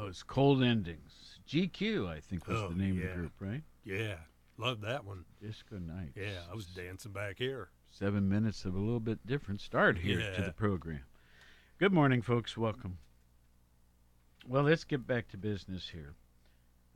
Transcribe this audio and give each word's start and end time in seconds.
those 0.00 0.22
cold 0.22 0.62
endings. 0.62 1.38
GQ, 1.48 2.08
I 2.08 2.20
think, 2.20 2.46
was 2.46 2.58
Oh, 2.58 2.68
the 2.68 2.74
name 2.74 2.96
of 2.96 3.02
the 3.08 3.14
group, 3.14 3.32
right? 3.40 3.62
Yeah, 3.84 4.16
love 4.56 4.80
that 4.82 5.04
one. 5.04 5.24
Disco 5.42 5.78
Nights. 5.78 6.16
Yeah, 6.16 6.40
I 6.50 6.54
was 6.54 6.66
dancing 6.66 7.12
back 7.12 7.36
here. 7.38 7.68
Seven 7.90 8.28
minutes 8.28 8.64
of 8.64 8.74
a 8.74 8.78
little 8.78 9.00
bit 9.00 9.24
different 9.26 9.60
start 9.60 9.98
here 9.98 10.20
to 10.36 10.42
the 10.42 10.52
program. 10.52 11.02
Good 11.78 11.92
morning, 11.92 12.22
folks. 12.22 12.56
Welcome. 12.56 12.98
Well, 14.46 14.62
let's 14.62 14.84
get 14.84 15.06
back 15.06 15.28
to 15.28 15.36
business 15.36 15.88
here. 15.88 16.14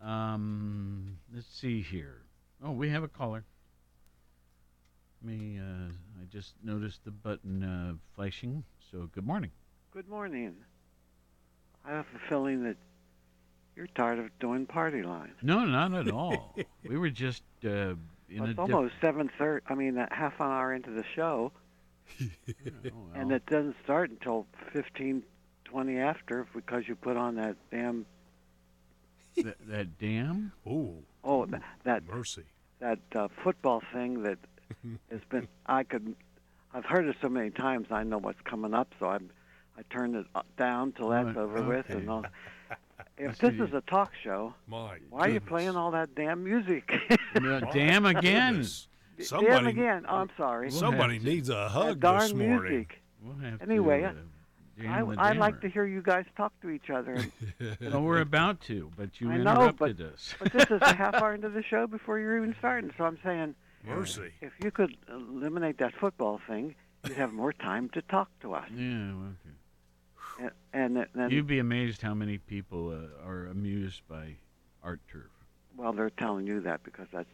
Um, 0.01 1.19
let's 1.35 1.47
see 1.49 1.83
here. 1.83 2.23
Oh, 2.65 2.73
we 2.73 2.89
have 2.91 3.03
a 3.03 3.09
caller. 3.09 3.45
Me, 5.23 5.59
uh, 5.59 5.91
I 6.21 6.25
just 6.31 6.55
noticed 6.63 7.05
the 7.05 7.11
button 7.11 7.63
uh, 7.63 7.95
flashing. 8.15 8.63
So, 8.91 9.09
good 9.13 9.27
morning. 9.27 9.51
Good 9.93 10.09
morning. 10.09 10.55
I 11.85 11.91
have 11.91 12.07
a 12.15 12.29
feeling 12.29 12.63
that 12.65 12.77
you're 13.77 13.87
tired 13.89 14.19
of 14.19 14.37
doing 14.39 14.67
party 14.67 15.03
line. 15.03 15.33
No, 15.43 15.65
not 15.65 15.93
at 15.95 16.11
all. 16.13 16.55
we 16.87 16.97
were 16.97 17.11
just 17.11 17.43
uh, 17.65 17.95
in 18.29 18.39
Well, 18.39 18.45
a 18.45 18.51
it's 18.51 18.51
diff- 18.51 18.59
almost 18.59 18.95
seven 19.01 19.31
thirty. 19.39 19.65
I 19.69 19.75
mean, 19.75 19.99
a 19.99 20.09
half 20.13 20.35
an 20.41 20.47
hour 20.47 20.73
into 20.73 20.91
the 20.91 21.05
show, 21.15 21.53
Oh, 22.21 22.27
and 23.15 23.33
it 23.33 23.45
doesn't 23.47 23.77
start 23.83 24.11
until 24.11 24.47
fifteen 24.73 25.23
twenty 25.65 25.99
after 25.99 26.47
because 26.55 26.87
you 26.87 26.95
put 26.95 27.17
on 27.17 27.37
that 27.37 27.57
damn 27.71 28.07
that, 29.37 29.57
that 29.69 29.99
dam. 29.99 30.53
Ooh, 30.67 31.03
oh 31.25 31.45
th- 31.47 31.63
that 31.85 32.07
mercy. 32.07 32.45
that 32.81 33.01
uh, 33.15 33.29
football 33.43 33.83
thing 33.93 34.23
that 34.23 34.39
has 35.11 35.21
been. 35.31 35.49
I 35.67 35.83
could. 35.85 36.15
I've 36.73 36.85
heard 36.85 37.07
it 37.07 37.17
so 37.23 37.29
many 37.29 37.51
times. 37.51 37.87
I 37.91 38.03
know 38.05 38.19
what's 38.19 38.41
coming 38.43 38.75
up, 38.75 38.93
so 39.01 39.07
I'm. 39.07 39.31
I 39.77 39.83
turned 39.91 40.15
it 40.15 40.27
down 40.57 40.93
till 40.93 41.09
that's 41.09 41.37
over 41.37 41.61
with, 41.63 41.91
and 41.91 42.09
I'll, 42.09 42.25
if 43.19 43.43
I 43.45 43.49
this 43.49 43.57
see. 43.59 43.63
is 43.65 43.73
a 43.75 43.81
talk 43.83 44.13
show, 44.23 44.55
My 44.67 44.99
why 45.11 45.21
are 45.21 45.29
you 45.29 45.35
goodness. 45.35 45.49
playing 45.49 45.77
all 45.77 45.91
that 45.93 46.15
damn 46.15 46.43
music? 46.45 46.93
No, 47.41 47.61
My 47.61 47.69
again. 48.11 48.55
goodness. 48.55 48.89
Damn 49.31 49.67
again. 49.67 50.05
Oh, 50.09 50.17
I'm 50.17 50.31
sorry. 50.37 50.69
We'll 50.71 50.79
somebody 50.81 51.19
to- 51.19 51.25
needs 51.25 51.49
a 51.49 51.53
that 51.55 51.69
hug 51.71 52.01
darn 52.01 52.21
this 52.23 52.33
morning. 52.35 52.61
music. 52.73 53.01
We'll 53.23 53.37
have 53.51 53.63
Anyway, 53.63 54.01
to, 54.01 54.07
I- 54.09 54.11
uh, 54.11 55.15
I, 55.17 55.29
I 55.31 55.33
like 55.35 55.61
to 55.61 55.69
hear 55.69 55.85
you 55.87 56.03
guys 56.03 56.25
talk 56.37 56.53
to 56.63 56.71
each 56.71 56.91
other. 56.91 57.25
Well, 57.81 58.03
we're 58.03 58.21
about 58.21 58.61
to, 58.63 58.91
but 58.97 59.21
you 59.21 59.31
I 59.31 59.37
know, 59.37 59.53
interrupted 59.53 59.99
but- 59.99 60.07
us. 60.07 60.35
But 60.41 60.53
this 60.53 60.65
is 60.71 60.83
a 60.83 60.95
half 60.95 61.15
hour 61.15 61.33
into 61.35 61.49
the 61.49 61.63
show 61.63 61.87
before 61.87 62.19
you're 62.19 62.37
even 62.39 62.57
starting. 62.59 62.91
So 62.99 63.05
I'm 63.05 63.19
saying, 63.25 63.55
mercy. 63.87 64.33
if 64.41 64.53
you 64.63 64.71
could 64.73 64.97
eliminate 65.09 65.79
that 65.79 65.95
football 65.95 66.41
thing, 66.49 66.75
you'd 67.07 67.17
have 67.17 67.33
more 67.33 67.53
time 67.53 67.89
to 67.91 68.03
talk 68.03 68.29
to 68.41 68.55
us. 68.55 68.69
Yeah, 68.75 69.13
okay. 69.13 69.55
And, 70.39 70.51
and 70.73 71.07
then, 71.15 71.31
You'd 71.31 71.47
be 71.47 71.59
amazed 71.61 72.03
how 72.03 72.15
many 72.15 72.39
people 72.39 72.91
uh, 72.91 73.27
are 73.29 73.47
amused 73.47 74.03
by 74.09 74.37
art 74.83 75.01
turf. 75.11 75.31
well, 75.77 75.93
they're 75.93 76.11
telling 76.11 76.47
you 76.47 76.61
that 76.61 76.83
because 76.83 77.07
that's 77.13 77.29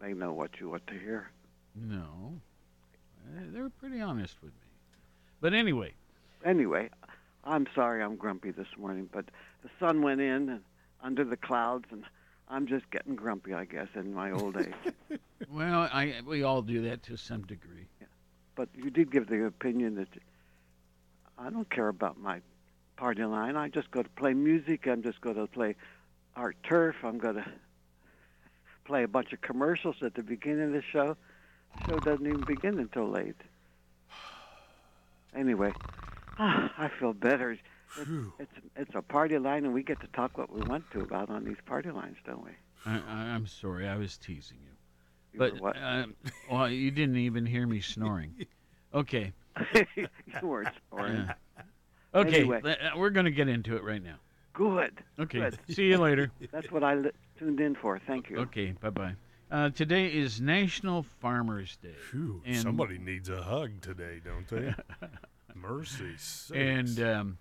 they 0.00 0.12
know 0.12 0.32
what 0.32 0.58
you 0.60 0.68
want 0.70 0.86
to 0.88 0.94
hear. 0.98 1.30
No, 1.74 2.34
Uh, 3.26 3.40
they're 3.52 3.70
pretty 3.70 4.00
honest 4.00 4.36
with 4.42 4.52
me. 4.52 4.68
But 5.40 5.54
anyway, 5.54 5.94
Anyway, 6.44 6.90
I'm 7.44 7.66
sorry 7.74 8.02
I'm 8.02 8.16
grumpy 8.16 8.50
this 8.50 8.66
morning, 8.76 9.08
but 9.12 9.26
the 9.62 9.70
sun 9.78 10.02
went 10.02 10.20
in 10.20 10.48
and 10.48 10.60
under 11.00 11.24
the 11.24 11.36
clouds, 11.36 11.86
and 11.92 12.04
I'm 12.48 12.66
just 12.66 12.90
getting 12.90 13.14
grumpy, 13.14 13.54
I 13.54 13.64
guess, 13.64 13.86
in 13.94 14.12
my 14.12 14.32
old 14.32 14.56
age. 14.56 15.20
well, 15.50 15.88
I 15.92 16.20
we 16.26 16.42
all 16.42 16.60
do 16.62 16.82
that 16.82 17.02
to 17.04 17.16
some 17.16 17.42
degree. 17.42 17.86
But 18.56 18.68
you 18.74 18.90
did 18.90 19.10
give 19.10 19.28
the 19.28 19.44
opinion 19.46 19.94
that 19.94 20.08
I 21.44 21.50
don't 21.50 21.68
care 21.68 21.88
about 21.88 22.18
my 22.20 22.40
party 22.96 23.24
line. 23.24 23.56
I 23.56 23.68
just 23.68 23.90
go 23.90 24.02
to 24.02 24.08
play 24.10 24.32
music. 24.32 24.86
I'm 24.86 25.02
just 25.02 25.20
going 25.20 25.34
to 25.36 25.46
play 25.48 25.74
art 26.36 26.56
turf. 26.62 26.96
I'm 27.02 27.18
going 27.18 27.36
to 27.36 27.44
play 28.84 29.02
a 29.02 29.08
bunch 29.08 29.32
of 29.32 29.40
commercials 29.40 29.96
at 30.02 30.14
the 30.14 30.22
beginning 30.22 30.66
of 30.66 30.72
the 30.72 30.82
show. 30.82 31.16
The 31.76 31.84
show 31.84 32.00
doesn't 32.00 32.26
even 32.26 32.44
begin 32.44 32.78
until 32.78 33.08
late. 33.08 33.40
Anyway, 35.34 35.74
I 36.38 36.90
feel 37.00 37.12
better. 37.12 37.58
Phew. 37.88 38.32
It's 38.38 38.52
it's 38.76 38.94
a 38.94 39.02
party 39.02 39.38
line, 39.38 39.64
and 39.64 39.74
we 39.74 39.82
get 39.82 40.00
to 40.00 40.06
talk 40.08 40.38
what 40.38 40.52
we 40.52 40.62
want 40.62 40.90
to 40.92 41.02
about 41.02 41.30
on 41.30 41.44
these 41.44 41.56
party 41.66 41.90
lines, 41.90 42.16
don't 42.24 42.44
we? 42.44 42.50
I, 42.86 42.98
I'm 43.34 43.46
sorry, 43.46 43.88
I 43.88 43.96
was 43.96 44.16
teasing 44.16 44.58
you. 44.62 44.70
You 45.32 45.60
But 45.60 45.76
uh, 45.76 46.06
well, 46.50 46.68
you 46.70 46.90
didn't 46.90 47.16
even 47.16 47.46
hear 47.46 47.66
me 47.66 47.80
snoring. 47.80 48.46
Okay. 48.94 49.32
you 49.96 50.06
weren't 50.42 50.68
snoring. 50.90 51.16
uh, 51.16 51.34
okay. 52.14 52.40
Anyway. 52.40 52.60
le- 52.62 52.70
uh, 52.72 52.90
we're 52.96 53.10
going 53.10 53.24
to 53.26 53.30
get 53.30 53.48
into 53.48 53.76
it 53.76 53.84
right 53.84 54.02
now. 54.02 54.16
Good. 54.54 54.92
Okay. 55.18 55.38
Good. 55.40 55.58
See 55.74 55.84
you 55.88 55.98
later. 55.98 56.30
That's 56.52 56.70
what 56.70 56.84
I 56.84 56.94
li- 56.94 57.10
tuned 57.38 57.60
in 57.60 57.74
for. 57.74 57.98
Thank 58.06 58.30
you. 58.30 58.38
Okay. 58.40 58.72
Bye 58.80 58.90
bye. 58.90 59.14
Uh, 59.50 59.68
today 59.70 60.06
is 60.06 60.40
National 60.40 61.02
Farmers 61.20 61.76
Day. 61.82 61.94
Phew. 62.10 62.42
And- 62.44 62.56
Somebody 62.56 62.98
needs 62.98 63.28
a 63.28 63.42
hug 63.42 63.80
today, 63.80 64.20
don't 64.24 64.48
they? 64.48 64.74
mercy. 65.54 66.14
sakes. 66.16 66.50
And 66.54 67.00
um, 67.00 67.38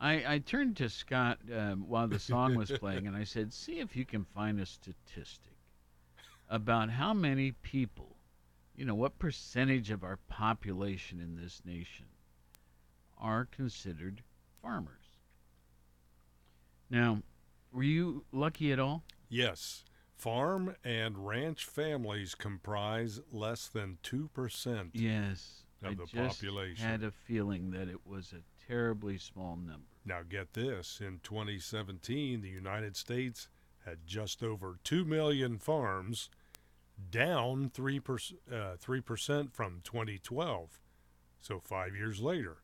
I, 0.00 0.34
I 0.34 0.38
turned 0.38 0.76
to 0.78 0.88
Scott 0.88 1.38
um, 1.54 1.84
while 1.88 2.08
the 2.08 2.18
song 2.18 2.54
was 2.54 2.70
playing, 2.70 3.06
and 3.06 3.16
I 3.16 3.24
said, 3.24 3.52
"See 3.52 3.80
if 3.80 3.96
you 3.96 4.04
can 4.04 4.24
find 4.34 4.60
a 4.60 4.66
statistic 4.66 5.52
about 6.48 6.90
how 6.90 7.12
many 7.14 7.52
people, 7.52 8.09
you 8.80 8.86
know, 8.86 8.94
what 8.94 9.18
percentage 9.18 9.90
of 9.90 10.02
our 10.02 10.16
population 10.16 11.20
in 11.20 11.36
this 11.36 11.60
nation 11.66 12.06
are 13.18 13.44
considered 13.44 14.22
farmers." 14.62 15.18
Now, 16.88 17.22
were 17.70 17.82
you 17.82 18.24
lucky 18.32 18.72
at 18.72 18.78
all? 18.80 19.04
yes, 19.28 19.84
farm 20.16 20.74
and 20.82 21.26
ranch 21.26 21.66
families 21.66 22.34
comprise 22.34 23.20
less 23.30 23.68
than 23.68 23.98
two 24.02 24.28
percent. 24.32 24.90
Yes. 24.94 25.64
Of 25.82 25.92
I 25.92 25.94
the 25.94 26.06
just 26.06 26.40
population. 26.40 26.84
had 26.86 27.02
a 27.02 27.10
feeling 27.10 27.70
that 27.72 27.88
it 27.88 28.06
was 28.06 28.32
a 28.32 28.42
terribly 28.66 29.18
small 29.18 29.56
number. 29.56 29.86
Now, 30.04 30.20
get 30.28 30.52
this 30.54 31.00
in 31.00 31.20
2017, 31.22 32.40
the 32.40 32.48
United 32.48 32.96
States 32.96 33.48
had 33.86 34.06
just 34.06 34.42
over 34.42 34.78
2 34.84 35.04
million 35.06 35.58
farms, 35.58 36.28
down 37.10 37.70
3%, 37.70 38.32
uh, 38.50 38.76
3% 38.76 39.52
from 39.52 39.80
2012. 39.82 40.80
So, 41.40 41.58
five 41.58 41.94
years 41.94 42.20
later, 42.20 42.58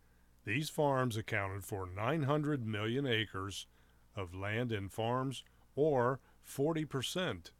these 0.44 0.68
farms 0.68 1.16
accounted 1.16 1.64
for 1.64 1.86
900 1.86 2.66
million 2.66 3.06
acres 3.06 3.66
of 4.14 4.34
land 4.34 4.72
and 4.72 4.92
farms, 4.92 5.44
or 5.74 6.20
40% 6.46 7.50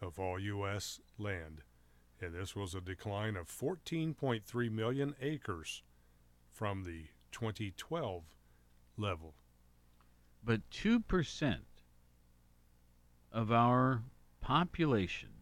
of 0.00 0.18
all 0.18 0.38
U.S. 0.38 1.00
land. 1.18 1.62
And 2.20 2.34
this 2.34 2.54
was 2.54 2.74
a 2.74 2.80
decline 2.80 3.36
of 3.36 3.48
14.3 3.48 4.70
million 4.70 5.14
acres 5.20 5.82
from 6.50 6.84
the 6.84 7.06
2012 7.32 8.24
level. 8.96 9.34
But 10.42 10.68
2% 10.70 11.56
of 13.32 13.50
our 13.50 14.02
population 14.40 15.33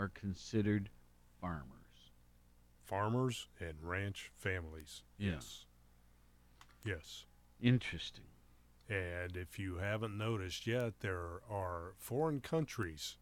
are 0.00 0.08
considered 0.08 0.88
farmers. 1.40 1.66
Farmers 2.84 3.46
and 3.60 3.74
ranch 3.82 4.32
families. 4.34 5.02
Yeah. 5.18 5.32
Yes. 5.32 5.64
Yes. 6.84 7.24
Interesting. 7.60 8.24
And 8.88 9.36
if 9.36 9.58
you 9.58 9.76
haven't 9.76 10.16
noticed 10.16 10.66
yet, 10.66 10.94
there 11.00 11.42
are 11.48 11.92
foreign 11.98 12.40
countries 12.40 13.18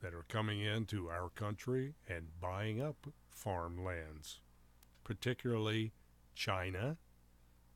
that 0.00 0.14
are 0.14 0.24
coming 0.28 0.60
into 0.60 1.08
our 1.08 1.28
country 1.28 1.94
and 2.08 2.40
buying 2.40 2.82
up 2.82 3.06
farmlands, 3.28 4.40
particularly 5.04 5.92
China, 6.34 6.96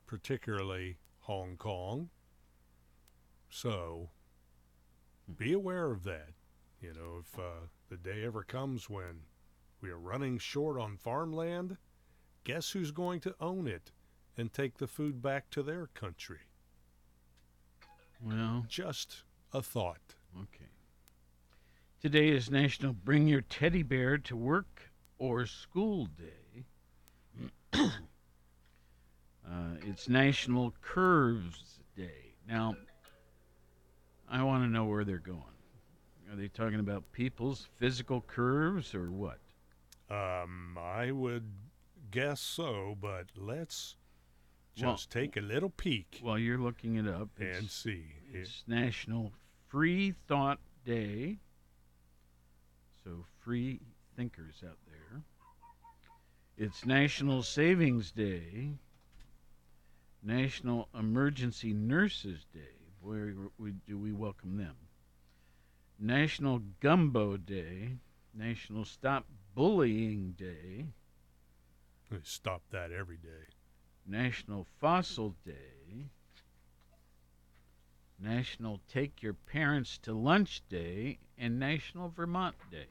particularly 0.07 0.97
Hong 1.21 1.55
Kong. 1.55 2.09
So 3.49 4.09
hmm. 5.27 5.33
be 5.33 5.53
aware 5.53 5.91
of 5.91 6.03
that. 6.03 6.34
You 6.85 6.93
know, 6.93 7.19
if 7.19 7.39
uh, 7.39 7.65
the 7.89 7.97
day 7.97 8.23
ever 8.25 8.43
comes 8.43 8.87
when 8.91 9.21
we 9.81 9.89
are 9.89 9.97
running 9.97 10.37
short 10.37 10.79
on 10.79 10.97
farmland, 10.97 11.77
guess 12.43 12.69
who's 12.69 12.91
going 12.91 13.21
to 13.21 13.33
own 13.41 13.65
it 13.65 13.91
and 14.37 14.53
take 14.53 14.77
the 14.77 14.85
food 14.85 15.19
back 15.19 15.49
to 15.49 15.63
their 15.63 15.87
country? 15.87 16.41
Well, 18.23 18.65
Just 18.69 19.23
a 19.51 19.63
thought. 19.63 20.13
okay. 20.39 20.69
Today 22.03 22.29
is 22.29 22.51
National 22.51 22.93
Bring 22.93 23.27
Your 23.27 23.41
Teddy 23.41 23.81
Bear 23.81 24.19
to 24.19 24.35
Work 24.35 24.91
or 25.17 25.47
School 25.47 26.05
Day. 26.05 26.65
uh, 27.73 27.89
it's 29.81 30.07
National 30.07 30.71
Curves 30.81 31.79
Day. 31.97 32.35
Now, 32.47 32.75
I 34.29 34.43
want 34.43 34.63
to 34.65 34.69
know 34.69 34.85
where 34.85 35.03
they're 35.03 35.17
going. 35.17 35.54
Are 36.31 36.35
they 36.35 36.47
talking 36.47 36.79
about 36.79 37.11
people's 37.11 37.67
physical 37.75 38.21
curves 38.21 38.93
or 38.95 39.11
what? 39.11 39.39
Um, 40.09 40.77
I 40.79 41.11
would 41.11 41.51
guess 42.11 42.41
so, 42.41 42.95
but 42.99 43.27
let's 43.35 43.95
Well- 44.81 44.93
Just 44.95 45.09
take 45.09 45.37
a 45.37 45.41
little 45.41 45.69
peek 45.69 46.19
While 46.21 46.37
you're 46.37 46.57
looking 46.57 46.95
it 46.95 47.07
up, 47.07 47.29
and 47.39 47.47
it's, 47.65 47.73
see. 47.73 48.13
It- 48.33 48.39
it's 48.39 48.63
National 48.67 49.33
Free 49.67 50.11
Thought 50.27 50.59
Day. 50.83 51.39
So, 53.03 53.25
free 53.39 53.79
thinkers 54.15 54.63
out 54.67 54.77
there. 54.85 55.21
It's 56.57 56.85
National 56.85 57.41
Savings 57.43 58.11
Day. 58.11 58.77
National 60.23 60.89
Emergency 60.93 61.73
Nurses 61.73 62.45
Day. 62.53 62.75
Boy, 63.01 63.33
we, 63.57 63.71
do 63.87 63.97
we 63.97 64.11
welcome 64.11 64.57
them. 64.57 64.75
National 65.99 66.61
Gumbo 66.79 67.37
Day. 67.37 67.97
National 68.33 68.83
Stop 68.85 69.25
Bullying 69.55 70.33
Day. 70.37 70.85
they 72.11 72.17
stop 72.23 72.61
that 72.71 72.91
every 72.91 73.15
day. 73.17 73.47
National 74.05 74.67
Fossil 74.79 75.35
Day, 75.45 76.09
National 78.19 78.79
Take 78.87 79.23
Your 79.23 79.33
Parents 79.33 79.97
to 79.99 80.13
Lunch 80.13 80.61
Day, 80.69 81.17
and 81.37 81.57
National 81.59 82.09
Vermont 82.09 82.55
Day. 82.69 82.87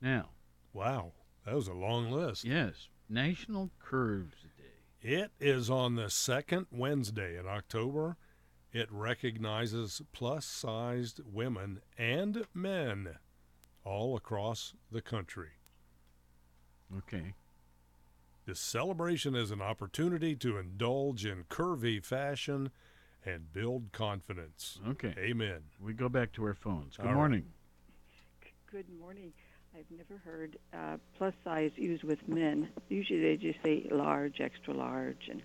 Now, 0.00 0.30
Wow, 0.72 1.12
that 1.44 1.54
was 1.54 1.68
a 1.68 1.74
long 1.74 2.10
list. 2.10 2.44
yes, 2.44 2.88
National 3.08 3.70
Curves 3.80 4.36
Day. 4.56 5.08
It 5.16 5.30
is 5.40 5.68
on 5.68 5.96
the 5.96 6.08
second 6.10 6.66
Wednesday 6.70 7.36
in 7.38 7.46
October. 7.46 8.16
It 8.74 8.88
recognizes 8.90 10.02
plus 10.12 10.44
sized 10.44 11.20
women 11.24 11.80
and 11.96 12.44
men 12.52 13.14
all 13.84 14.16
across 14.16 14.74
the 14.90 15.00
country. 15.00 15.50
Okay. 16.98 17.34
This 18.46 18.58
celebration 18.58 19.36
is 19.36 19.52
an 19.52 19.62
opportunity 19.62 20.34
to 20.36 20.58
indulge 20.58 21.24
in 21.24 21.44
curvy 21.44 22.04
fashion 22.04 22.72
and 23.24 23.52
build 23.52 23.92
confidence. 23.92 24.80
Okay. 24.88 25.14
Amen. 25.18 25.60
We 25.80 25.94
go 25.94 26.08
back 26.08 26.32
to 26.32 26.44
our 26.44 26.54
phones. 26.54 26.96
Good 26.96 27.06
All 27.06 27.12
right. 27.12 27.18
morning. 27.18 27.44
Good 28.72 28.86
morning. 29.00 29.32
I've 29.76 29.90
never 29.96 30.20
heard 30.24 30.58
uh, 30.72 30.96
plus 31.16 31.34
size 31.44 31.70
used 31.76 32.02
with 32.02 32.28
men. 32.28 32.70
Usually 32.88 33.20
they 33.20 33.36
just 33.36 33.60
say 33.64 33.86
large, 33.90 34.40
extra 34.40 34.74
large, 34.74 35.28
and 35.30 35.42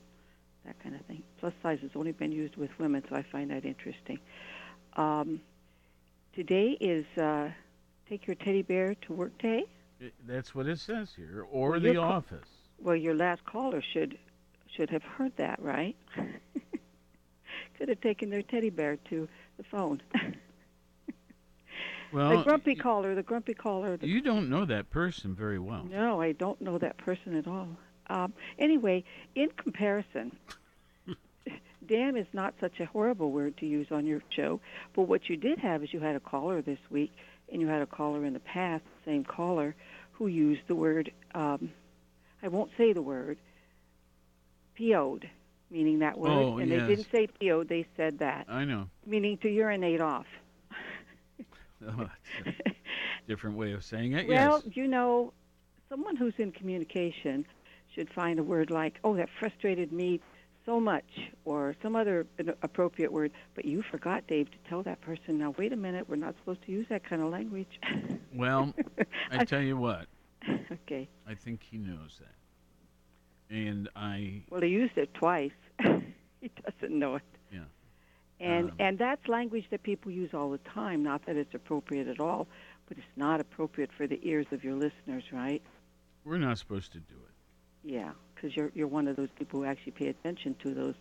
that 0.69 0.81
kind 0.83 0.93
of 0.95 1.01
thing. 1.07 1.23
Plus 1.39 1.53
size 1.63 1.79
has 1.81 1.89
only 1.95 2.11
been 2.11 2.31
used 2.31 2.55
with 2.55 2.69
women, 2.77 3.03
so 3.09 3.15
I 3.15 3.23
find 3.23 3.49
that 3.49 3.65
interesting. 3.65 4.19
Um, 4.97 5.41
today 6.33 6.77
is 6.79 7.05
uh, 7.17 7.49
Take 8.07 8.27
Your 8.27 8.35
Teddy 8.35 8.61
Bear 8.61 8.93
to 9.07 9.13
Work 9.13 9.35
Day. 9.39 9.63
I- 9.99 10.11
That's 10.27 10.53
what 10.53 10.67
it 10.67 10.77
says 10.79 11.11
here, 11.15 11.45
or 11.51 11.71
Well, 11.71 11.79
the 11.79 11.97
office. 11.97 12.47
Well, 12.79 12.95
your 12.95 13.15
last 13.15 13.43
caller 13.45 13.81
should 13.81 14.17
should 14.75 14.91
have 14.91 15.01
heard 15.03 15.35
that, 15.37 15.59
right? 15.61 15.95
Could 17.77 17.89
have 17.89 18.01
taken 18.01 18.29
their 18.29 18.41
teddy 18.43 18.69
bear 18.69 18.97
to 19.09 19.27
the 19.57 19.63
phone. 19.63 20.01
Well, 22.11 22.37
the 22.39 22.43
grumpy 22.43 22.71
y- 22.73 22.81
caller, 22.81 23.13
the 23.13 23.21
grumpy 23.21 23.53
caller, 23.53 23.95
the 23.95 24.07
you 24.07 24.19
don't 24.21 24.49
know 24.49 24.65
that 24.65 24.89
person 24.89 25.35
very 25.35 25.59
well. 25.59 25.83
No, 25.91 26.19
I 26.19 26.31
don't 26.31 26.59
know 26.59 26.79
that 26.79 26.97
person 26.97 27.35
at 27.35 27.45
all. 27.47 27.67
Um, 28.07 28.33
anyway, 28.57 29.03
in 29.35 29.49
comparison, 29.51 30.35
damn 31.89 32.15
is 32.15 32.27
not 32.31 32.53
such 32.61 32.79
a 32.79 32.85
horrible 32.85 33.31
word 33.31 33.57
to 33.57 33.65
use 33.65 33.87
on 33.91 34.05
your 34.05 34.21
show. 34.29 34.61
But 34.95 35.03
what 35.03 35.27
you 35.27 35.35
did 35.35 35.59
have 35.59 35.83
is 35.83 35.91
you 35.91 35.99
had 35.99 36.15
a 36.15 36.19
caller 36.19 36.61
this 36.61 36.79
week, 36.89 37.11
and 37.51 37.61
you 37.61 37.67
had 37.67 37.81
a 37.81 37.87
caller 37.87 38.23
in 38.25 38.33
the 38.33 38.39
past, 38.39 38.83
same 39.03 39.25
caller, 39.25 39.75
who 40.11 40.27
used 40.27 40.61
the 40.67 40.75
word, 40.75 41.11
um, 41.33 41.71
I 42.43 42.47
won't 42.47 42.71
say 42.77 42.93
the 42.93 43.01
word, 43.01 43.37
PO'd, 44.77 45.27
meaning 45.71 45.99
that 45.99 46.17
word. 46.17 46.29
Oh, 46.29 46.57
and 46.59 46.69
yes. 46.69 46.81
they 46.81 46.95
didn't 46.95 47.11
say 47.11 47.27
PO'd, 47.27 47.67
they 47.67 47.87
said 47.97 48.19
that, 48.19 48.45
I 48.47 48.63
know. 48.65 48.89
meaning 49.05 49.37
to 49.39 49.49
urinate 49.49 50.01
off. 50.01 50.27
Oh, 51.81 52.09
different 53.25 53.55
way 53.55 53.71
of 53.71 53.85
saying 53.85 54.11
it. 54.11 54.27
Well, 54.27 54.61
yes. 54.65 54.75
you 54.75 54.85
know, 54.85 55.31
someone 55.87 56.17
who's 56.17 56.33
in 56.37 56.51
communication 56.51 57.45
should 57.95 58.09
find 58.09 58.37
a 58.37 58.43
word 58.43 58.69
like, 58.69 58.99
"Oh, 59.01 59.15
that 59.15 59.29
frustrated 59.39 59.93
me 59.93 60.19
so 60.69 60.79
much," 60.79 61.31
or 61.45 61.75
some 61.81 61.95
other 61.95 62.27
appropriate 62.61 63.11
word. 63.11 63.31
But 63.55 63.65
you 63.65 63.81
forgot, 63.81 64.27
Dave, 64.27 64.51
to 64.51 64.57
tell 64.69 64.83
that 64.83 65.01
person. 65.01 65.39
Now, 65.39 65.55
wait 65.57 65.73
a 65.73 65.75
minute, 65.75 66.07
we're 66.07 66.15
not 66.15 66.35
supposed 66.39 66.61
to 66.65 66.71
use 66.71 66.85
that 66.89 67.03
kind 67.03 67.21
of 67.21 67.29
language. 67.29 67.79
Well, 68.31 68.73
I 69.31 69.43
tell 69.43 69.61
you 69.61 69.75
what, 69.75 70.05
okay. 70.71 71.09
I 71.27 71.33
think 71.33 71.61
he 71.63 71.77
knows 71.79 72.19
that. 72.19 73.53
And 73.53 73.89
I 73.95 74.43
Well, 74.51 74.61
he 74.61 74.67
used 74.69 74.97
it 74.97 75.11
twice. 75.15 75.51
he 75.81 76.51
doesn't 76.63 76.91
know 76.97 77.15
it. 77.15 77.23
Yeah. 77.51 77.61
And 78.39 78.69
Um, 78.69 78.75
and 78.79 78.99
that's 78.99 79.27
language 79.27 79.65
that 79.71 79.81
people 79.81 80.11
use 80.11 80.29
all 80.35 80.51
the 80.51 80.59
time. 80.59 81.01
Not 81.01 81.25
that 81.25 81.37
it's 81.37 81.55
appropriate 81.55 82.07
at 82.07 82.19
all, 82.19 82.47
but 82.87 82.97
it's 82.99 83.17
not 83.17 83.41
appropriate 83.41 83.89
for 83.97 84.05
the 84.05 84.19
ears 84.21 84.45
of 84.51 84.63
your 84.63 84.75
listeners, 84.75 85.23
right? 85.33 85.63
we're 86.23 86.37
not 86.37 86.59
supposed 86.59 86.91
to 86.91 86.99
do 86.99 87.15
it. 87.15 87.33
Yeah, 87.83 88.11
because 88.35 88.55
you're 88.55 88.71
you're 88.73 88.87
one 88.87 89.07
of 89.07 89.15
those 89.15 89.29
people 89.37 89.61
who 89.61 89.65
actually 89.65 89.93
pay 89.93 90.07
attention 90.07 90.55
to 90.63 90.73
those 90.73 90.95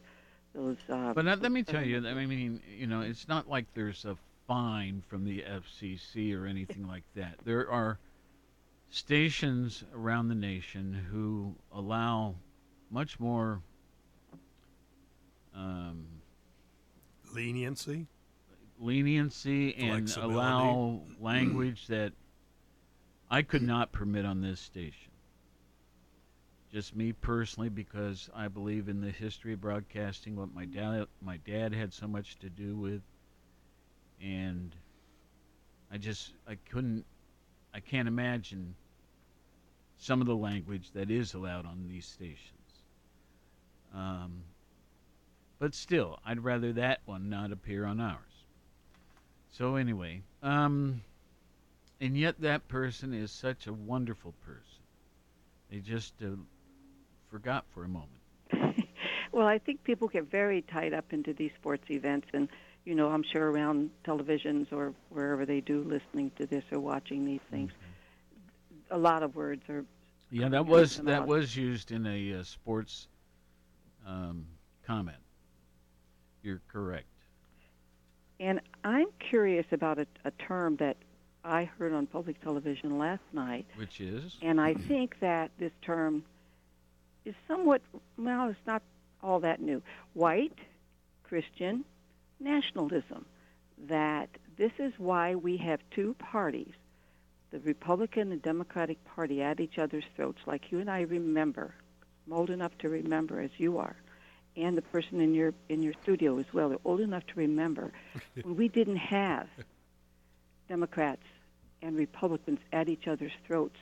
those. 0.55 0.77
Uh, 0.89 1.13
But 1.13 1.25
let 1.25 1.53
me 1.53 1.63
tell 1.63 1.85
you. 1.85 2.07
I 2.07 2.27
mean, 2.27 2.61
you 2.77 2.87
know, 2.87 3.01
it's 3.01 3.29
not 3.29 3.49
like 3.49 3.67
there's 3.75 4.05
a 4.05 4.17
fine 4.47 5.03
from 5.09 5.25
the 5.25 5.43
FCC 5.43 6.35
or 6.35 6.47
anything 6.47 6.87
like 6.87 7.05
that. 7.15 7.35
There 7.45 7.71
are 7.71 7.99
stations 8.91 9.85
around 9.95 10.29
the 10.29 10.35
nation 10.35 10.93
who 11.11 11.55
allow 11.73 12.35
much 12.91 13.21
more 13.21 13.61
um, 15.55 16.07
Leniency. 17.35 18.07
leniency 18.81 19.75
and 19.77 20.11
allow 20.17 21.03
language 21.21 21.87
that 21.89 22.13
I 23.31 23.43
could 23.43 23.63
not 23.63 23.93
permit 23.93 24.25
on 24.25 24.41
this 24.41 24.61
station. 24.61 25.08
Just 26.73 26.95
me 26.95 27.13
personally, 27.13 27.71
because 27.71 28.29
I 28.35 28.49
believe 28.49 28.89
in 28.89 29.01
the 29.01 29.11
history 29.11 29.55
of 29.55 29.61
broadcasting, 29.61 30.37
what 30.37 30.55
my 30.55 30.67
dad 30.67 31.07
my 31.23 31.39
dad 31.39 31.75
had 31.75 31.95
so 31.95 32.07
much 32.07 32.39
to 32.41 32.51
do 32.51 32.77
with, 32.77 33.01
and 34.23 34.75
I 35.91 35.97
just 35.97 36.35
I 36.47 36.57
couldn't 36.71 37.07
I 37.73 37.81
can't 37.81 38.07
imagine 38.07 38.75
some 39.97 40.21
of 40.21 40.27
the 40.27 40.37
language 40.37 40.91
that 40.93 41.11
is 41.11 41.35
allowed 41.35 41.65
on 41.65 41.87
these 41.89 42.07
stations. 42.07 42.83
Um, 43.95 44.43
but 45.59 45.75
still, 45.75 46.19
I'd 46.25 46.45
rather 46.45 46.73
that 46.75 47.01
one 47.05 47.29
not 47.29 47.51
appear 47.51 47.85
on 47.85 48.01
ours. 48.01 48.45
So 49.51 49.77
anyway, 49.77 50.23
um, 50.43 51.03
and 52.01 52.17
yet 52.17 52.41
that 52.43 52.69
person 52.69 53.13
is 53.13 53.33
such 53.33 53.67
a 53.67 53.73
wonderful 53.73 54.35
person. 54.45 54.83
They 55.71 55.79
just 55.79 56.15
uh, 56.23 56.37
forgot 57.31 57.65
for 57.75 57.85
a 57.85 57.89
moment. 57.89 58.21
well, 59.33 59.47
I 59.47 59.59
think 59.59 59.85
people 59.85 60.09
get 60.09 60.31
very 60.31 60.63
tied 60.63 60.95
up 60.95 61.13
into 61.13 61.33
these 61.33 61.51
sports 61.59 61.85
events, 61.91 62.29
and 62.33 62.49
you 62.85 62.95
know, 62.95 63.09
I'm 63.09 63.23
sure 63.23 63.51
around 63.51 63.91
televisions 64.05 64.73
or 64.73 64.95
wherever 65.11 65.45
they 65.45 65.61
do, 65.61 65.83
listening 65.83 66.31
to 66.39 66.47
this 66.47 66.65
or 66.73 66.81
watching 66.81 67.25
these 67.25 67.41
things, 67.51 67.73
a 68.91 68.99
lot 68.99 69.23
of 69.23 69.35
words 69.37 69.63
are. 69.69 69.85
Yeah, 70.31 70.49
that 70.49 70.67
was 70.67 70.99
that 70.99 71.27
was 71.27 71.57
used 71.57 71.91
in 71.91 72.07
a 72.07 72.35
uh, 72.35 72.43
sports 72.45 73.09
um, 74.07 74.47
comment. 74.87 75.19
You're 76.43 76.63
correct. 76.69 77.07
And 78.41 78.61
I'm 78.85 79.09
curious 79.19 79.67
about 79.73 79.99
a, 79.99 80.07
a 80.25 80.31
term 80.31 80.77
that 80.77 80.97
I 81.45 81.65
heard 81.65 81.93
on 81.93 82.07
public 82.07 82.41
television 82.43 82.99
last 82.99 83.23
night, 83.33 83.67
Which 83.77 84.01
is 84.01 84.37
and 84.43 84.61
I 84.61 84.75
think 84.89 85.19
that 85.21 85.51
this 85.59 85.73
term 85.83 86.25
is 87.29 87.35
somewhat 87.47 87.83
well, 88.17 88.49
it's 88.49 88.67
not 88.67 88.83
all 89.23 89.41
that 89.41 89.61
new. 89.61 89.83
White 90.15 90.59
Christian 91.23 91.85
nationalism. 92.41 93.27
That 93.87 94.29
this 94.57 94.73
is 94.79 94.93
why 94.99 95.37
we 95.37 95.57
have 95.59 95.81
two 95.93 96.17
parties, 96.19 96.73
the 97.53 97.61
Republican 97.61 98.33
and 98.33 98.43
Democratic 98.43 98.99
Party, 99.05 99.41
at 99.41 99.61
each 99.61 99.79
other's 99.79 100.05
throats, 100.17 100.41
like 100.47 100.73
you 100.73 100.81
and 100.81 100.91
I 100.91 101.03
remember. 101.03 101.75
I'm 102.27 102.33
old 102.33 102.51
enough 102.51 102.77
to 102.79 102.89
remember, 102.89 103.41
as 103.41 103.51
you 103.57 103.79
are, 103.79 103.95
and 104.57 104.77
the 104.77 104.83
person 104.83 105.21
in 105.21 105.33
your 105.35 105.55
in 105.69 105.83
your 105.83 105.95
studio 106.03 106.39
as 106.39 106.47
well. 106.53 106.71
They're 106.71 106.79
old 106.85 107.01
enough 107.01 107.27
to 107.29 107.35
remember 107.37 107.93
when 108.43 108.57
we 108.57 108.69
didn't 108.69 108.97
have 108.97 109.47
Democrats 110.69 111.25
and 111.83 111.97
Republicans 111.97 112.59
at 112.73 112.89
each 112.89 113.07
other's 113.07 113.33
throats 113.47 113.79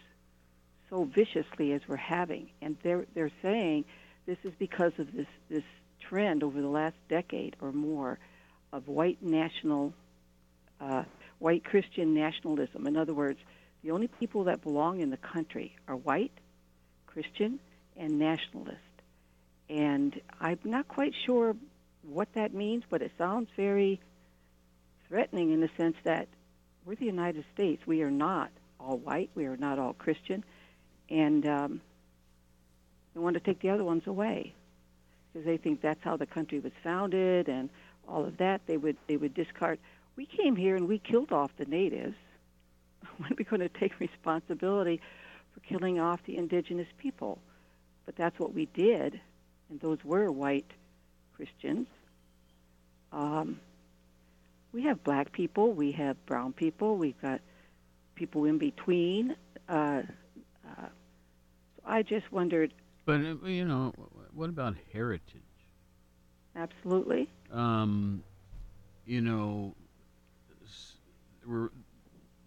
so 0.90 1.04
viciously 1.04 1.72
as 1.72 1.80
we're 1.88 1.96
having. 1.96 2.50
And 2.62 2.76
they're 2.82 3.06
they're 3.14 3.32
saying 3.42 3.84
this 4.26 4.38
is 4.44 4.52
because 4.58 4.92
of 4.98 5.12
this 5.12 5.26
this 5.48 5.64
trend 6.00 6.42
over 6.42 6.60
the 6.60 6.68
last 6.68 6.96
decade 7.08 7.56
or 7.60 7.72
more 7.72 8.18
of 8.72 8.88
white 8.88 9.22
national, 9.22 9.92
uh, 10.80 11.04
white 11.38 11.64
Christian 11.64 12.14
nationalism. 12.14 12.86
In 12.86 12.96
other 12.96 13.14
words, 13.14 13.38
the 13.82 13.90
only 13.92 14.08
people 14.08 14.44
that 14.44 14.62
belong 14.62 15.00
in 15.00 15.10
the 15.10 15.16
country 15.16 15.74
are 15.88 15.96
white, 15.96 16.32
Christian, 17.06 17.58
and 17.96 18.18
nationalist. 18.18 18.80
and 19.68 20.20
I'm 20.40 20.58
not 20.64 20.86
quite 20.88 21.14
sure 21.24 21.56
what 22.02 22.32
that 22.34 22.54
means, 22.54 22.84
but 22.88 23.02
it 23.02 23.10
sounds 23.18 23.48
very 23.56 24.00
threatening 25.08 25.52
in 25.52 25.60
the 25.60 25.70
sense 25.76 25.96
that 26.04 26.28
we're 26.84 26.94
the 26.94 27.06
United 27.06 27.44
States. 27.54 27.82
We 27.86 28.02
are 28.02 28.10
not 28.10 28.50
all 28.78 28.98
white. 28.98 29.30
We 29.34 29.46
are 29.46 29.56
not 29.56 29.78
all 29.78 29.92
Christian, 29.92 30.44
and 31.10 31.46
um, 31.46 31.80
they 33.14 33.20
want 33.20 33.34
to 33.34 33.40
take 33.40 33.60
the 33.60 33.70
other 33.70 33.84
ones 33.84 34.06
away 34.06 34.52
because 35.32 35.46
they 35.46 35.56
think 35.56 35.80
that's 35.80 36.02
how 36.02 36.16
the 36.16 36.26
country 36.26 36.58
was 36.58 36.72
founded 36.82 37.48
and 37.48 37.68
all 38.08 38.24
of 38.24 38.36
that. 38.38 38.60
They 38.66 38.76
would 38.76 38.96
they 39.06 39.16
would 39.16 39.34
discard. 39.34 39.78
We 40.16 40.26
came 40.26 40.56
here 40.56 40.76
and 40.76 40.88
we 40.88 40.98
killed 40.98 41.32
off 41.32 41.50
the 41.56 41.66
natives. 41.66 42.16
when 43.18 43.32
are 43.32 43.36
we 43.36 43.44
going 43.44 43.60
to 43.60 43.68
take 43.68 43.98
responsibility 44.00 45.00
for 45.52 45.60
killing 45.60 46.00
off 46.00 46.20
the 46.24 46.36
indigenous 46.36 46.88
people? 46.98 47.38
But 48.04 48.16
that's 48.16 48.38
what 48.38 48.54
we 48.54 48.66
did, 48.66 49.20
and 49.68 49.80
those 49.80 49.98
were 50.04 50.30
white 50.30 50.70
Christians. 51.34 51.88
Um, 53.12 53.60
we 54.72 54.82
have 54.82 55.02
black 55.02 55.32
people, 55.32 55.72
we 55.72 55.92
have 55.92 56.24
brown 56.26 56.52
people, 56.52 56.96
we've 56.96 57.20
got 57.20 57.40
people 58.14 58.44
in 58.44 58.58
between. 58.58 59.34
Uh, 59.68 60.02
uh, 60.66 60.88
so 61.76 61.82
I 61.86 62.02
just 62.02 62.30
wondered, 62.32 62.74
But 63.04 63.20
uh, 63.20 63.46
you 63.46 63.64
know, 63.64 63.92
what 64.32 64.48
about 64.50 64.76
heritage? 64.92 65.42
absolutely, 66.56 67.28
Um, 67.52 68.24
you 69.04 69.20
know, 69.20 69.74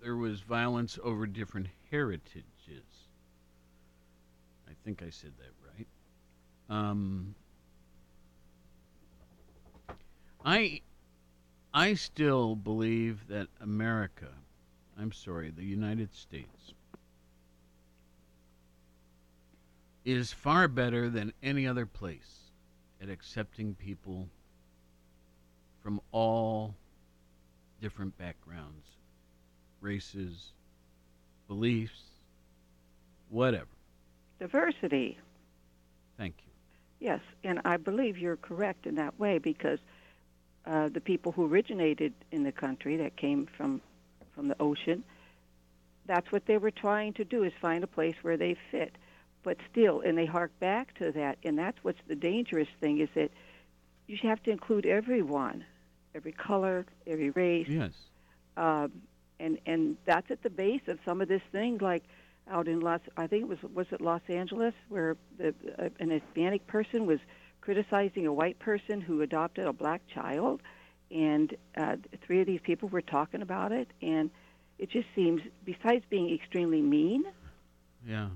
there 0.01 0.15
was 0.15 0.41
violence 0.41 0.99
over 1.03 1.25
different 1.25 1.67
heritages. 1.91 3.07
I 4.67 4.73
think 4.83 5.01
I 5.01 5.09
said 5.09 5.33
that 5.37 5.53
right. 5.75 5.87
Um, 6.69 7.35
I 10.45 10.81
I 11.73 11.93
still 11.95 12.55
believe 12.55 13.27
that 13.27 13.49
America, 13.59 14.33
I'm 14.97 15.11
sorry, 15.11 15.49
the 15.51 15.65
United 15.65 16.13
States, 16.13 16.73
is 20.11 20.33
far 20.33 20.67
better 20.67 21.09
than 21.09 21.31
any 21.43 21.67
other 21.67 21.85
place 21.85 22.51
at 23.01 23.09
accepting 23.09 23.75
people 23.75 24.27
from 25.83 26.01
all 26.11 26.73
different 27.79 28.17
backgrounds, 28.17 28.85
races, 29.81 30.51
beliefs, 31.47 32.01
whatever. 33.29 33.67
diversity. 34.39 35.17
Thank 36.17 36.35
you. 36.39 37.07
Yes, 37.07 37.21
and 37.43 37.61
I 37.63 37.77
believe 37.77 38.17
you're 38.17 38.35
correct 38.35 38.85
in 38.85 38.95
that 38.95 39.17
way 39.19 39.37
because 39.37 39.79
uh, 40.65 40.89
the 40.89 40.99
people 40.99 41.31
who 41.31 41.47
originated 41.47 42.13
in 42.31 42.43
the 42.43 42.51
country 42.51 42.97
that 42.97 43.15
came 43.15 43.47
from 43.57 43.81
from 44.35 44.47
the 44.47 44.55
ocean, 44.59 45.03
that's 46.05 46.31
what 46.31 46.45
they 46.45 46.57
were 46.57 46.71
trying 46.71 47.13
to 47.13 47.25
do 47.25 47.43
is 47.43 47.51
find 47.61 47.83
a 47.83 47.87
place 47.87 48.15
where 48.21 48.37
they 48.37 48.55
fit. 48.71 48.95
But 49.43 49.57
still, 49.71 50.01
and 50.01 50.17
they 50.17 50.25
hark 50.25 50.51
back 50.59 50.93
to 50.99 51.11
that, 51.13 51.37
and 51.43 51.57
that's 51.57 51.77
what's 51.83 51.99
the 52.07 52.15
dangerous 52.15 52.67
thing 52.81 52.99
is 52.99 53.09
that 53.15 53.31
you 54.07 54.17
have 54.23 54.41
to 54.43 54.51
include 54.51 54.85
everyone, 54.85 55.65
every 56.13 56.31
color, 56.33 56.85
every 57.07 57.29
race, 57.31 57.69
Yes. 57.69 57.93
um, 58.57 58.91
and 59.39 59.57
and 59.65 59.97
that's 60.05 60.29
at 60.31 60.43
the 60.43 60.49
base 60.49 60.81
of 60.87 60.99
some 61.05 61.21
of 61.21 61.27
this 61.27 61.41
thing 61.51 61.77
like 61.79 62.03
out 62.49 62.67
in 62.67 62.79
Los 62.81 62.99
I 63.17 63.27
think 63.27 63.43
it 63.43 63.47
was 63.47 63.61
was 63.73 63.87
it 63.91 64.01
Los 64.01 64.21
Angeles 64.27 64.73
where 64.89 65.15
the 65.37 65.53
uh, 65.77 65.89
an 65.99 66.09
Hispanic 66.09 66.65
person 66.67 67.05
was 67.05 67.19
criticizing 67.61 68.25
a 68.27 68.33
white 68.33 68.59
person 68.59 68.99
who 69.01 69.21
adopted 69.21 69.65
a 69.67 69.73
black 69.73 70.01
child 70.07 70.61
and 71.11 71.55
uh, 71.77 71.95
three 72.25 72.41
of 72.41 72.47
these 72.47 72.59
people 72.61 72.89
were 72.89 73.01
talking 73.01 73.41
about 73.41 73.71
it 73.71 73.87
and 74.01 74.29
it 74.77 74.89
just 74.89 75.07
seems 75.15 75.41
besides 75.63 76.03
being 76.09 76.33
extremely 76.33 76.81
mean 76.81 77.23
Yeah. 78.05 78.29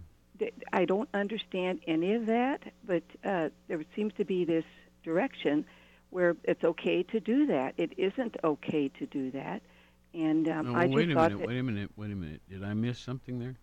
I 0.72 0.86
don't 0.86 1.10
understand 1.14 1.80
any 1.88 2.14
of 2.14 2.26
that 2.28 2.62
but 2.86 3.04
uh, 3.24 3.50
there 3.68 3.84
seems 3.96 4.14
to 4.16 4.26
be 4.26 4.46
this 4.46 4.66
direction 5.04 5.66
where 6.10 6.36
it's 6.44 6.64
okay 6.64 7.04
to 7.04 7.20
do 7.20 7.46
that 7.48 7.74
it 7.78 7.94
isn't 7.98 8.36
okay 8.44 8.90
to 9.00 9.06
do 9.06 9.32
that 9.32 9.62
and 10.14 10.48
um, 10.50 10.72
No, 10.74 10.78
I 10.78 10.84
just 10.86 10.96
wait 10.96 11.10
a 11.12 11.14
thought 11.14 11.32
minute. 11.32 11.48
Wait 11.48 11.60
a 11.60 11.64
minute. 11.64 11.92
Wait 11.96 12.12
a 12.12 12.16
minute. 12.16 12.42
Did 12.50 12.64
I 12.64 12.74
miss 12.74 13.00
something 13.00 13.40
there? 13.40 13.56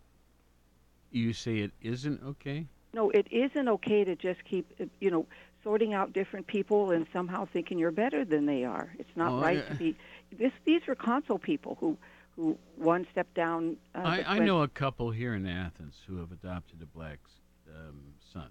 You 1.12 1.32
say 1.32 1.58
it 1.58 1.72
isn't 1.80 2.22
okay? 2.24 2.66
no, 2.92 3.10
it 3.10 3.28
isn't 3.30 3.68
okay 3.68 4.02
to 4.02 4.16
just 4.16 4.42
keep, 4.44 4.68
uh, 4.80 4.84
you 5.00 5.10
know, 5.12 5.26
sorting 5.62 5.94
out 5.94 6.12
different 6.12 6.46
people 6.48 6.90
and 6.90 7.06
somehow 7.12 7.46
thinking 7.52 7.78
you're 7.78 7.92
better 7.92 8.24
than 8.24 8.46
they 8.46 8.64
are. 8.64 8.92
It's 8.98 9.14
not 9.14 9.30
Oh, 9.32 9.40
right 9.40 9.58
yeah. 9.58 9.68
to 9.68 9.74
be. 9.76 9.96
This, 10.36 10.50
these 10.64 10.84
were 10.88 10.96
console 10.96 11.38
people 11.38 11.76
who, 11.78 11.96
who 12.36 12.56
one 12.76 13.06
step 13.10 13.32
down. 13.34 13.76
Uh, 13.94 13.98
I, 13.98 14.36
I 14.36 14.38
know 14.38 14.62
a 14.62 14.68
couple 14.68 15.10
here 15.10 15.34
in 15.34 15.46
Athens 15.46 15.96
who 16.06 16.18
have 16.18 16.32
adopted 16.32 16.82
a 16.82 16.86
black 16.86 17.18
um, 17.68 18.14
son. 18.32 18.50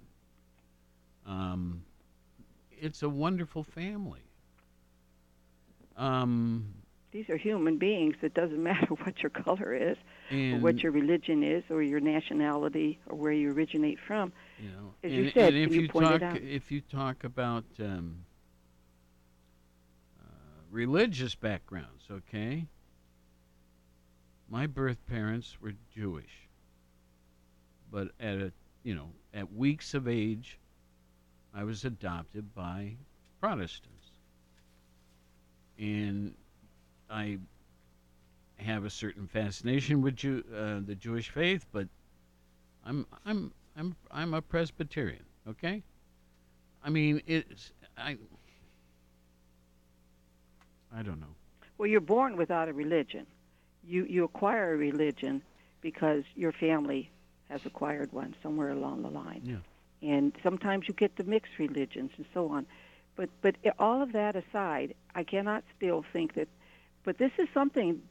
Um, 1.25 1.83
it's 2.71 3.03
a 3.03 3.09
wonderful 3.09 3.63
family. 3.63 4.24
Um, 5.98 6.74
These 7.12 7.29
are 7.29 7.38
human 7.38 7.77
beings. 7.77 8.15
It 8.21 8.33
doesn't 8.33 8.62
matter 8.63 8.93
what 8.95 9.21
your 9.21 9.29
color 9.29 9.74
is, 9.74 9.98
or 10.31 10.59
what 10.59 10.81
your 10.81 10.91
religion 10.91 11.43
is, 11.43 11.63
or 11.69 11.81
your 11.83 12.00
nationality, 12.00 13.00
or 13.07 13.15
where 13.15 13.31
you 13.31 13.51
originate 13.51 14.00
from. 14.00 14.31
you 14.59 14.69
know, 14.69 14.93
as 15.03 15.12
and, 15.12 15.25
you 15.25 15.31
said, 15.31 15.53
and 15.53 15.63
if 15.63 15.75
you 15.75 15.81
you 15.81 15.88
talk, 15.88 16.21
if 16.36 16.71
you 16.71 16.81
talk 16.81 17.24
about 17.24 17.65
um, 17.79 18.24
uh, 20.21 20.25
religious 20.71 21.36
backgrounds, 21.36 22.03
okay. 22.09 22.65
My 24.49 24.65
birth 24.65 24.97
parents 25.05 25.57
were 25.61 25.73
Jewish, 25.93 26.49
but 27.91 28.09
at 28.19 28.37
a 28.37 28.51
you 28.83 28.95
know 28.95 29.09
at 29.33 29.53
weeks 29.53 29.93
of 29.93 30.07
age, 30.07 30.57
I 31.53 31.63
was 31.63 31.85
adopted 31.85 32.55
by 32.55 32.95
Protestants, 33.39 34.11
and 35.77 36.33
I 37.09 37.37
have 38.57 38.85
a 38.85 38.89
certain 38.89 39.27
fascination 39.27 40.01
with 40.01 40.15
Jew, 40.15 40.43
uh, 40.53 40.79
the 40.83 40.95
Jewish 40.95 41.29
faith, 41.29 41.67
but 41.71 41.87
I'm 42.83 43.05
I'm 43.25 43.53
I'm 43.77 43.95
I'm 44.09 44.33
a 44.33 44.41
Presbyterian. 44.41 45.25
Okay, 45.47 45.83
I 46.83 46.89
mean 46.89 47.21
it's 47.27 47.71
I 47.95 48.17
I 50.91 51.03
don't 51.03 51.19
know. 51.19 51.35
Well, 51.77 51.87
you're 51.87 52.01
born 52.01 52.35
without 52.35 52.67
a 52.67 52.73
religion. 52.73 53.27
You 53.83 54.05
you 54.05 54.24
acquire 54.24 54.74
a 54.74 54.77
religion 54.77 55.41
because 55.81 56.24
your 56.36 56.51
family 56.51 57.09
has 57.50 57.65
acquired 57.65 58.12
one 58.13 58.36
somewhere 58.43 58.69
along 58.69 59.01
the 59.01 59.09
line. 59.09 59.41
Yeah. 59.43 59.57
And 60.01 60.33
sometimes 60.43 60.88
you 60.88 60.93
get 60.93 61.15
the 61.15 61.24
mixed 61.24 61.57
religions 61.57 62.12
and 62.17 62.25
so 62.33 62.50
on. 62.50 62.65
But 63.15 63.29
but 63.41 63.55
all 63.77 64.01
of 64.01 64.13
that 64.13 64.36
aside, 64.36 64.95
I 65.15 65.24
cannot 65.24 65.63
still 65.75 66.05
think 66.13 66.36
that. 66.36 66.48
But 67.03 67.17
this 67.17 67.31
is 67.38 67.48
something 67.53 68.01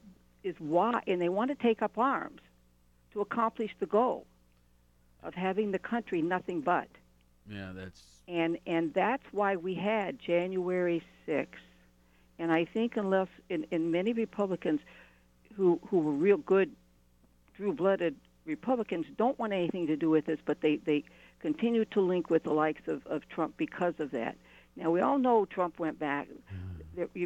is 0.43 0.55
why, 0.59 1.03
and 1.07 1.21
they 1.21 1.29
want 1.29 1.51
to 1.51 1.55
take 1.55 1.83
up 1.83 1.99
arms 1.99 2.41
to 3.13 3.21
accomplish 3.21 3.71
the 3.79 3.87
goal 3.87 4.27
of 5.23 5.35
having 5.35 5.73
the 5.73 5.79
country 5.79 6.23
nothing 6.23 6.61
but. 6.61 6.89
Yeah, 7.49 7.73
that's 7.75 8.03
and 8.27 8.59
and 8.67 8.93
that's 8.93 9.25
why 9.33 9.57
we 9.57 9.75
had 9.75 10.19
January 10.19 11.03
6th. 11.27 11.47
And 12.39 12.53
I 12.53 12.65
think 12.67 12.97
unless 12.97 13.29
in, 13.49 13.67
in 13.71 13.91
many 13.91 14.13
Republicans 14.13 14.81
who 15.59 15.79
who 15.91 15.99
were 15.99 16.12
real 16.12 16.38
good, 16.38 16.75
true-blooded 17.57 18.15
Republicans 18.47 19.05
don't 19.19 19.38
want 19.38 19.53
anything 19.53 19.88
to 19.88 19.97
do 19.97 20.09
with 20.09 20.25
this, 20.25 20.38
but 20.47 20.61
they 20.62 20.77
they 20.77 21.05
continue 21.41 21.85
to 21.85 22.00
link 22.00 22.31
with 22.31 22.45
the 22.45 22.53
likes 22.53 22.88
of, 22.88 23.07
of 23.07 23.29
Trump 23.29 23.57
because 23.57 23.95
of 23.99 24.12
that. 24.12 24.37
Now 24.77 24.91
we 24.91 25.00
all 25.00 25.19
know 25.19 25.45
Trump 25.45 25.79
went 25.79 25.99
back 25.99 26.29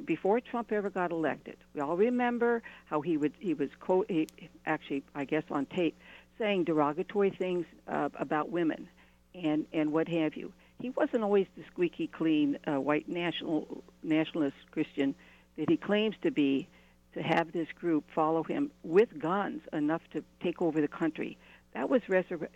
before 0.04 0.40
Trump 0.40 0.72
ever 0.72 0.90
got 0.90 1.12
elected. 1.12 1.56
We 1.74 1.80
all 1.80 1.96
remember 1.96 2.62
how 2.86 3.02
he 3.02 3.16
would 3.16 3.34
he 3.38 3.54
was 3.54 3.68
quote 3.78 4.10
he, 4.10 4.26
actually 4.66 5.04
I 5.14 5.24
guess 5.24 5.44
on 5.50 5.66
tape 5.66 5.96
saying 6.38 6.64
derogatory 6.64 7.30
things 7.30 7.66
uh, 7.86 8.08
about 8.18 8.50
women 8.50 8.88
and 9.34 9.66
and 9.72 9.92
what 9.92 10.08
have 10.08 10.36
you. 10.36 10.52
He 10.80 10.90
wasn't 10.90 11.22
always 11.22 11.46
the 11.56 11.62
squeaky 11.70 12.08
clean 12.08 12.58
uh, 12.66 12.80
white 12.80 13.08
national 13.08 13.84
nationalist 14.02 14.56
Christian 14.70 15.14
that 15.56 15.68
he 15.68 15.76
claims 15.76 16.16
to 16.22 16.30
be. 16.30 16.68
To 17.14 17.22
have 17.22 17.52
this 17.52 17.68
group 17.78 18.04
follow 18.14 18.42
him 18.42 18.70
with 18.82 19.18
guns 19.18 19.60
enough 19.72 20.00
to 20.12 20.24
take 20.42 20.62
over 20.62 20.80
the 20.80 20.88
country, 20.88 21.36
that 21.74 21.90
was 21.90 22.00
resur- 22.08 22.48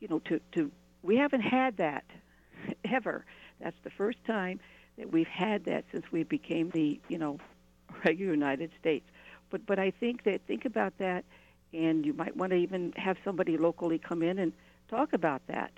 you 0.00 0.08
know 0.08 0.18
to 0.20 0.40
to 0.52 0.70
we 1.02 1.16
haven't 1.16 1.40
had 1.40 1.78
that 1.78 2.04
ever. 2.84 3.24
That's 3.60 3.76
the 3.82 3.90
first 3.90 4.18
time 4.26 4.60
that 4.98 5.10
we've 5.10 5.26
had 5.26 5.64
that 5.64 5.84
since 5.92 6.04
we 6.12 6.22
became 6.22 6.70
the 6.70 7.00
you 7.08 7.18
know 7.18 7.38
regular 8.04 8.32
United 8.32 8.70
States. 8.78 9.06
But 9.50 9.64
but 9.66 9.78
I 9.78 9.90
think 9.90 10.24
that 10.24 10.42
think 10.46 10.64
about 10.64 10.98
that, 10.98 11.24
and 11.72 12.04
you 12.04 12.12
might 12.12 12.36
want 12.36 12.50
to 12.50 12.56
even 12.56 12.92
have 12.96 13.16
somebody 13.24 13.56
locally 13.56 13.98
come 13.98 14.22
in 14.22 14.38
and 14.38 14.52
talk 14.88 15.12
about 15.14 15.42
that. 15.46 15.72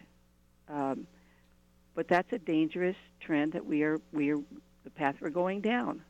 Um, 0.68 1.06
but 1.94 2.08
that's 2.08 2.32
a 2.32 2.38
dangerous 2.38 2.96
trend 3.20 3.52
that 3.52 3.64
we 3.64 3.82
are 3.82 4.00
we 4.12 4.32
are 4.32 4.38
the 4.84 4.90
path 4.90 5.16
we're 5.20 5.30
going 5.30 5.60
down. 5.60 6.02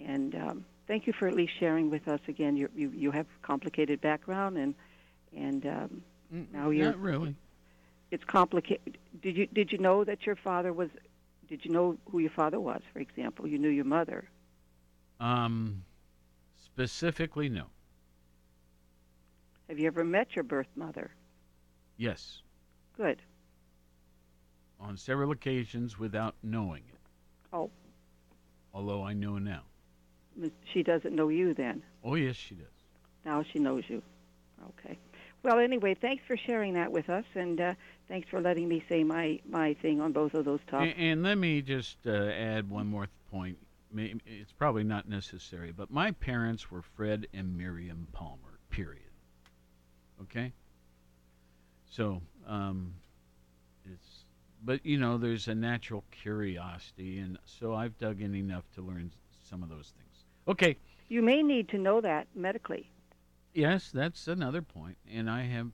And 0.00 0.34
um, 0.34 0.64
thank 0.88 1.06
you 1.06 1.12
for 1.12 1.28
at 1.28 1.34
least 1.34 1.52
sharing 1.60 1.90
with 1.90 2.08
us 2.08 2.20
again. 2.26 2.56
you 2.56 2.68
you 2.74 2.90
you 2.90 3.10
have 3.12 3.26
complicated 3.42 4.00
background 4.00 4.58
and 4.58 4.74
and 5.36 5.64
um, 5.66 6.02
Mm, 6.34 6.52
Now 6.52 6.68
you're- 6.68 6.90
Not 6.90 6.98
really. 7.00 7.34
it's 8.10 8.24
complicated. 8.24 8.98
Did 9.22 9.34
you 9.36 9.46
did 9.46 9.72
you 9.72 9.78
know 9.78 10.04
that 10.04 10.26
your 10.26 10.36
father 10.36 10.72
was? 10.74 10.90
Did 11.48 11.64
you 11.64 11.70
know 11.70 11.96
who 12.10 12.18
your 12.18 12.30
father 12.30 12.60
was? 12.60 12.82
For 12.92 12.98
example, 12.98 13.46
you 13.46 13.58
knew 13.58 13.70
your 13.70 13.86
mother. 13.86 14.28
Um, 15.20 15.84
specifically, 16.62 17.48
no. 17.48 17.64
Have 19.70 19.78
you 19.78 19.86
ever 19.86 20.04
met 20.04 20.36
your 20.36 20.42
birth 20.44 20.68
mother? 20.76 21.10
Yes, 21.96 22.42
Good. 22.96 23.22
on 24.78 24.96
several 24.98 25.30
occasions 25.32 25.98
without 25.98 26.34
knowing 26.42 26.82
it. 26.92 27.00
Oh. 27.54 27.70
Although 28.74 29.02
I 29.02 29.14
know 29.14 29.38
now. 29.38 29.62
She 30.72 30.82
doesn't 30.82 31.14
know 31.14 31.28
you 31.28 31.54
then. 31.54 31.82
Oh, 32.04 32.14
yes, 32.14 32.36
she 32.36 32.54
does. 32.54 32.66
Now 33.24 33.44
she 33.52 33.58
knows 33.58 33.84
you. 33.88 34.02
Okay. 34.70 34.98
Well, 35.42 35.58
anyway, 35.58 35.94
thanks 35.94 36.24
for 36.26 36.36
sharing 36.36 36.74
that 36.74 36.90
with 36.90 37.08
us, 37.08 37.24
and 37.34 37.60
uh, 37.60 37.74
thanks 38.08 38.28
for 38.28 38.40
letting 38.40 38.68
me 38.68 38.82
say 38.88 39.04
my 39.04 39.40
my 39.48 39.74
thing 39.74 40.00
on 40.00 40.12
both 40.12 40.34
of 40.34 40.44
those 40.44 40.60
topics. 40.66 40.94
And, 40.98 41.22
let 41.22 41.38
me 41.38 41.62
just 41.62 41.98
uh, 42.06 42.10
add 42.10 42.68
one 42.68 42.86
more 42.86 43.08
point. 43.30 43.58
It's 43.96 44.52
probably 44.52 44.84
not 44.84 45.08
necessary, 45.08 45.72
but 45.72 45.90
my 45.90 46.10
parents 46.10 46.70
were 46.70 46.82
Fred 46.82 47.26
and 47.32 47.56
Miriam 47.56 48.08
Palmer, 48.12 48.58
period. 48.68 49.02
Okay? 50.22 50.52
So, 51.90 52.20
um, 52.46 52.94
it's, 53.84 54.24
but 54.62 54.84
you 54.84 54.98
know, 54.98 55.16
there's 55.16 55.48
a 55.48 55.54
natural 55.54 56.04
curiosity, 56.10 57.18
and 57.18 57.38
so 57.46 57.74
I've 57.74 57.96
dug 57.96 58.20
in 58.20 58.34
enough 58.34 58.64
to 58.74 58.82
learn 58.82 59.10
some 59.48 59.62
of 59.62 59.70
those 59.70 59.92
things. 59.96 60.07
Okay, 60.48 60.76
You 61.08 61.22
may 61.22 61.42
need 61.42 61.68
to 61.70 61.78
know 61.78 62.00
that 62.00 62.26
medically 62.34 62.90
yes, 63.54 63.90
that's 63.90 64.28
another 64.28 64.62
point, 64.62 64.96
and 65.10 65.28
I 65.28 65.42
have 65.42 65.68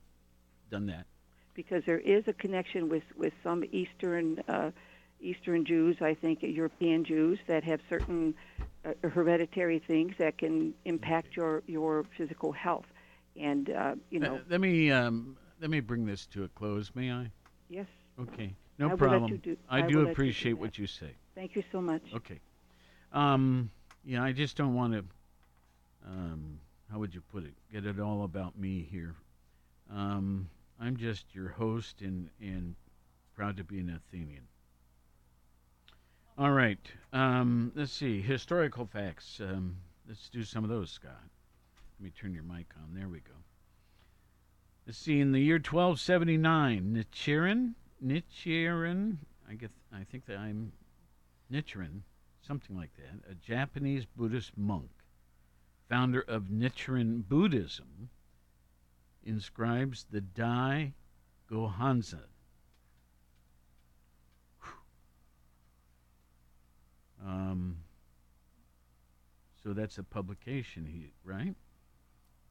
done 0.69 0.87
that. 0.87 1.05
because 1.53 1.83
there 1.85 1.99
is 1.99 2.23
a 2.27 2.33
connection 2.33 2.89
with 2.89 3.03
with 3.17 3.33
some 3.43 3.63
Eastern 3.71 4.39
uh, 4.47 4.71
Eastern 5.21 5.63
Jews, 5.65 5.97
I 6.01 6.13
think 6.13 6.39
European 6.41 7.03
Jews 7.05 7.39
that 7.47 7.63
have 7.63 7.79
certain 7.89 8.35
uh, 8.85 8.91
hereditary 9.09 9.79
things 9.79 10.13
that 10.17 10.37
can 10.37 10.73
impact 10.85 11.35
your 11.35 11.63
your 11.67 12.03
physical 12.17 12.51
health. 12.51 12.85
And 13.39 13.69
uh, 13.69 13.95
you 14.09 14.19
Uh, 14.19 14.25
know, 14.27 14.39
let 14.49 14.59
me 14.61 14.91
um, 14.91 15.37
let 15.61 15.69
me 15.69 15.79
bring 15.79 16.05
this 16.05 16.25
to 16.27 16.43
a 16.43 16.47
close, 16.49 16.91
may 16.95 17.11
I? 17.11 17.31
yes, 17.69 17.87
Okay, 18.19 18.55
no 18.77 18.89
I 18.89 18.95
problem. 18.95 19.41
do- 19.43 19.57
I 19.69 19.79
I 19.79 19.81
do 19.81 19.87
let 19.87 19.91
you 19.97 20.03
do 20.05 20.11
appreciate 20.11 20.53
what 20.57 20.77
you 20.77 20.87
say. 20.87 21.11
thank 21.35 21.55
you 21.55 21.63
so 21.71 21.81
much. 21.81 22.03
Okay. 22.13 22.39
Um, 23.11 23.71
yeah, 24.05 24.23
I 24.23 24.31
just 24.31 24.55
don't 24.55 24.75
want 24.75 24.93
to. 24.93 25.03
Um, 26.05 26.59
how 26.91 26.99
would 26.99 27.15
you 27.15 27.21
put 27.31 27.43
it? 27.43 27.53
Get 27.73 27.85
it 27.85 27.99
all 27.99 28.23
about 28.23 28.57
me 28.57 28.87
here. 28.89 29.15
Um, 29.91 30.49
I'm 30.79 30.97
just 30.97 31.33
your 31.33 31.49
host 31.49 32.01
and 32.01 32.29
and 32.39 32.75
proud 33.35 33.57
to 33.57 33.63
be 33.63 33.79
an 33.79 33.89
Athenian. 33.89 34.47
All 36.37 36.51
right. 36.51 36.79
Um, 37.13 37.71
let's 37.75 37.93
see 37.93 38.21
historical 38.21 38.85
facts. 38.85 39.39
Um, 39.41 39.77
let's 40.07 40.29
do 40.29 40.43
some 40.43 40.63
of 40.63 40.69
those, 40.69 40.91
Scott. 40.91 41.23
Let 41.97 42.03
me 42.03 42.11
turn 42.11 42.33
your 42.33 42.43
mic 42.43 42.67
on. 42.77 42.93
There 42.93 43.07
we 43.07 43.19
go. 43.19 43.33
Let's 44.85 44.99
see. 44.99 45.19
In 45.19 45.31
the 45.31 45.39
year 45.39 45.55
1279, 45.55 46.93
Nichiren, 46.93 47.73
Nichiren, 48.05 49.17
I 49.49 49.53
guess 49.55 49.69
I 49.93 50.03
think 50.03 50.25
that 50.25 50.37
I'm 50.37 50.73
Nichiren, 51.51 52.01
something 52.45 52.75
like 52.75 52.91
that, 52.97 53.29
a 53.29 53.35
Japanese 53.35 54.05
Buddhist 54.05 54.57
monk, 54.57 54.89
founder 55.89 56.21
of 56.21 56.43
Nichiren 56.43 57.27
Buddhism, 57.27 58.09
inscribes 59.23 60.05
the 60.11 60.21
Dai 60.21 60.93
Gohonzon. 61.49 62.19
Um, 67.25 67.77
so 69.63 69.73
that's 69.73 69.97
a 69.97 70.03
publication, 70.03 70.85
he 70.85 71.11
right? 71.23 71.55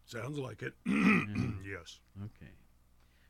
Sounds 0.05 0.39
like 0.39 0.63
it. 0.63 0.75
Yes. 1.65 1.99
Okay. 2.19 2.53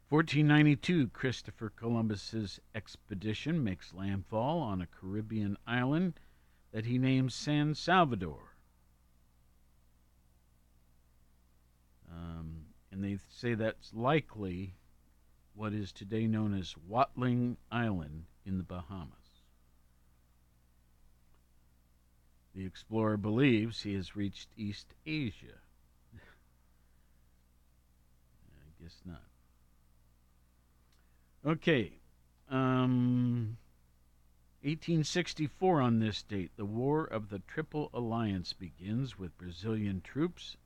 1492, 0.08 1.08
Christopher 1.08 1.70
Columbus's 1.70 2.60
expedition 2.74 3.62
makes 3.62 3.94
landfall 3.94 4.60
on 4.60 4.82
a 4.82 4.86
Caribbean 4.86 5.56
island 5.66 6.14
that 6.74 6.84
he 6.86 6.98
names 6.98 7.34
San 7.36 7.72
Salvador. 7.72 8.56
Um, 12.10 12.64
and 12.90 13.02
they 13.02 13.18
say 13.30 13.54
that's 13.54 13.94
likely 13.94 14.74
what 15.54 15.72
is 15.72 15.92
today 15.92 16.26
known 16.26 16.52
as 16.52 16.74
Watling 16.88 17.58
Island 17.70 18.24
in 18.44 18.58
the 18.58 18.64
Bahamas. 18.64 19.12
The 22.56 22.66
explorer 22.66 23.18
believes 23.18 23.82
he 23.82 23.94
has 23.94 24.16
reached 24.16 24.48
East 24.56 24.94
Asia. 25.06 25.60
I 26.16 26.18
guess 28.82 28.96
not. 29.06 29.22
Okay. 31.46 31.92
Um, 32.50 33.58
1864 34.64 35.82
on 35.82 35.98
this 35.98 36.22
date, 36.22 36.50
the 36.56 36.64
War 36.64 37.04
of 37.04 37.28
the 37.28 37.40
Triple 37.40 37.90
Alliance 37.92 38.54
begins 38.54 39.18
with 39.18 39.36
Brazilian 39.36 40.00
troops 40.00 40.56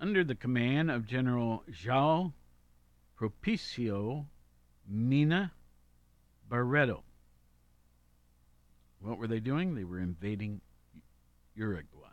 under 0.00 0.24
the 0.24 0.34
command 0.34 0.90
of 0.90 1.06
General 1.06 1.62
João 1.70 2.32
Propicio 3.16 4.26
Mena 4.84 5.52
Barreto. 6.48 7.04
What 9.00 9.18
were 9.18 9.28
they 9.28 9.38
doing? 9.38 9.76
They 9.76 9.84
were 9.84 10.00
invading 10.00 10.60
Uruguay. 11.54 12.08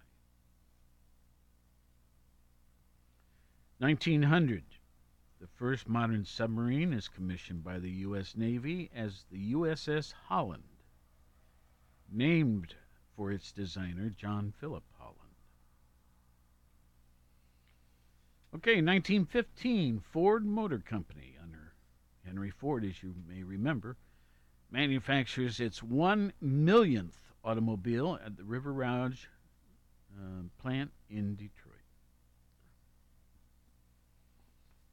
1900. 3.80 4.63
The 5.41 5.48
first 5.48 5.89
modern 5.89 6.26
submarine 6.26 6.93
is 6.93 7.08
commissioned 7.08 7.63
by 7.63 7.80
the 7.80 7.89
U.S. 7.89 8.36
Navy 8.36 8.91
as 8.95 9.26
the 9.32 9.54
USS 9.54 10.13
Holland, 10.28 10.63
named 12.12 12.76
for 13.15 13.32
its 13.32 13.52
designer, 13.52 14.10
John 14.10 14.54
Philip 14.60 14.84
Holland. 14.98 15.20
Okay, 18.56 18.82
1915, 18.82 20.00
Ford 20.00 20.46
Motor 20.46 20.80
Company, 20.80 21.36
under 21.41 21.74
Henry 22.26 22.52
Ford, 22.52 22.86
as 22.86 23.04
you 23.04 23.13
may 23.28 23.44
remember, 23.44 23.98
manufactures 24.72 25.60
its 25.60 25.84
one 25.84 26.32
millionth 26.41 27.20
automobile 27.44 28.18
at 28.26 28.38
the 28.38 28.44
River 28.44 28.74
Rouge 28.74 29.26
uh, 30.18 30.44
plant 30.62 30.91
in 31.10 31.36
Detroit. 31.36 31.76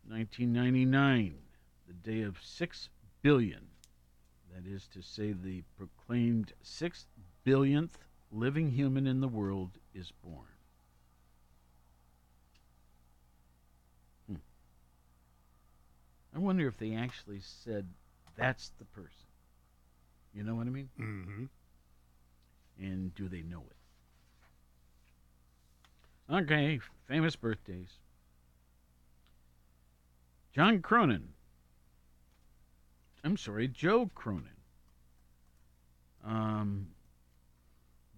1999, 0.08 1.38
the 1.86 1.92
day 1.94 2.22
of 2.22 2.36
6 2.42 2.88
billion. 3.22 3.71
That 4.54 4.66
is 4.70 4.86
to 4.88 5.02
say, 5.02 5.32
the 5.32 5.62
proclaimed 5.78 6.52
6 6.62 7.06
billionth 7.44 7.98
living 8.30 8.70
human 8.70 9.06
in 9.06 9.20
the 9.20 9.28
world 9.28 9.70
is 9.94 10.12
born. 10.22 10.46
Hmm. 14.28 14.36
I 16.34 16.38
wonder 16.38 16.66
if 16.66 16.76
they 16.76 16.94
actually 16.94 17.40
said 17.40 17.86
that's 18.36 18.72
the 18.78 18.84
person. 18.84 19.10
You 20.34 20.42
know 20.42 20.54
what 20.54 20.66
I 20.66 20.70
mean? 20.70 20.88
Mm-hmm. 20.98 21.44
And 22.80 23.14
do 23.14 23.28
they 23.28 23.42
know 23.42 23.64
it? 23.70 23.76
Okay, 26.34 26.80
famous 27.06 27.36
birthdays. 27.36 27.98
John 30.54 30.80
Cronin. 30.80 31.28
I'm 33.24 33.36
sorry, 33.36 33.68
Joe 33.68 34.10
Cronin. 34.14 34.48
Um, 36.24 36.88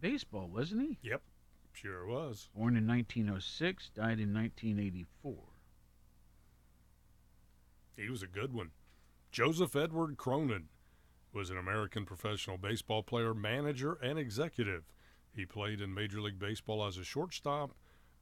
baseball, 0.01 0.49
wasn't 0.49 0.83
he? 0.83 0.99
Yep. 1.03 1.23
Sure 1.73 2.07
was. 2.07 2.49
Born 2.55 2.77
in 2.77 2.87
1906, 2.87 3.91
died 3.95 4.21
in 4.21 4.33
1984. 4.33 5.35
He 7.97 8.09
was 8.09 8.23
a 8.23 8.27
good 8.27 8.53
one. 8.53 8.71
Joseph 9.31 9.75
Edward 9.77 10.17
Cronin 10.17 10.69
was 11.33 11.51
an 11.51 11.59
American 11.59 12.05
professional 12.05 12.57
baseball 12.57 13.03
player, 13.03 13.35
manager, 13.35 13.99
and 14.03 14.19
executive. 14.19 14.85
He 15.35 15.45
played 15.45 15.81
in 15.81 15.93
Major 15.93 16.21
League 16.21 16.39
Baseball 16.39 16.87
as 16.87 16.97
a 16.97 17.05
shortstop, 17.05 17.73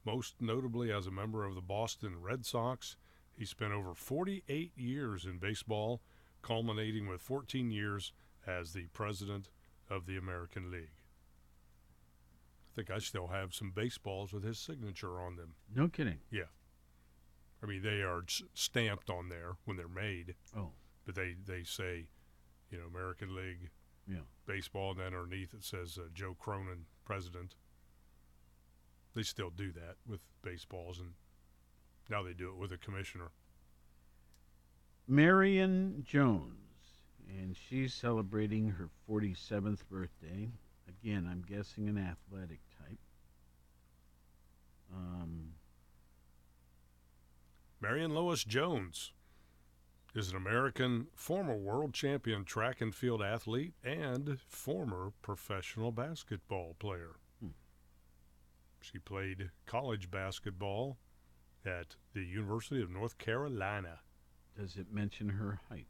most 0.03 0.35
notably 0.41 0.91
as 0.91 1.05
a 1.05 1.11
member 1.11 1.45
of 1.45 1.53
the 1.53 1.61
Boston 1.61 2.19
Red 2.19 2.45
Sox. 2.45 2.97
He 3.35 3.45
spent 3.45 3.71
over 3.71 3.93
48 3.93 4.71
years 4.75 5.25
in 5.25 5.37
baseball, 5.37 6.01
culminating 6.43 7.07
with 7.07 7.21
14 7.21 7.71
years 7.71 8.13
as 8.45 8.73
the 8.73 8.85
president 8.93 9.49
of 9.89 10.05
the 10.05 10.17
American 10.17 10.69
League. 10.71 10.91
I 12.71 12.75
think 12.75 12.91
I 12.91 12.99
still 12.99 13.27
have 13.27 13.53
some 13.53 13.71
baseballs 13.71 14.33
with 14.33 14.43
his 14.43 14.59
signature 14.59 15.19
on 15.21 15.35
them. 15.35 15.55
No 15.73 15.87
kidding. 15.87 16.19
Yeah. 16.29 16.49
I 17.61 17.65
mean, 17.65 17.81
they 17.81 18.01
are 18.01 18.23
stamped 18.53 19.09
on 19.09 19.29
there 19.29 19.53
when 19.65 19.77
they're 19.77 19.87
made, 19.87 20.35
Oh, 20.55 20.71
but 21.05 21.15
they, 21.15 21.35
they 21.45 21.63
say, 21.63 22.07
you 22.69 22.77
know, 22.77 22.85
American 22.85 23.35
League 23.35 23.69
yeah. 24.07 24.21
baseball, 24.45 24.91
and 24.91 24.99
then 24.99 25.07
underneath 25.07 25.53
it 25.53 25.63
says 25.63 25.97
uh, 25.97 26.07
Joe 26.13 26.35
Cronin, 26.37 26.85
president. 27.05 27.55
They 29.15 29.23
still 29.23 29.51
do 29.51 29.71
that 29.73 29.95
with 30.07 30.19
baseballs, 30.41 30.99
and 30.99 31.11
now 32.09 32.23
they 32.23 32.33
do 32.33 32.49
it 32.49 32.57
with 32.57 32.71
a 32.71 32.77
commissioner. 32.77 33.29
Marion 35.07 36.03
Jones, 36.07 36.53
and 37.27 37.55
she's 37.55 37.93
celebrating 37.93 38.69
her 38.69 38.89
47th 39.09 39.79
birthday. 39.89 40.49
Again, 40.87 41.27
I'm 41.29 41.41
guessing 41.41 41.89
an 41.89 41.97
athletic 41.97 42.59
type. 42.79 42.99
Um, 44.93 45.55
Marion 47.81 48.13
Lois 48.13 48.45
Jones 48.45 49.11
is 50.15 50.29
an 50.29 50.37
American 50.37 51.07
former 51.15 51.55
world 51.55 51.93
champion 51.93 52.45
track 52.45 52.79
and 52.79 52.95
field 52.95 53.21
athlete 53.21 53.73
and 53.83 54.39
former 54.47 55.11
professional 55.21 55.91
basketball 55.91 56.75
player. 56.79 57.15
Hmm. 57.41 57.49
She 58.79 58.99
played 58.99 59.49
college 59.65 60.09
basketball 60.09 60.97
at 61.65 61.95
the 62.13 62.23
University 62.23 62.81
of 62.81 62.89
North 62.89 63.17
Carolina. 63.17 63.99
Does 64.57 64.77
it 64.77 64.91
mention 64.91 65.29
her 65.29 65.59
height? 65.69 65.87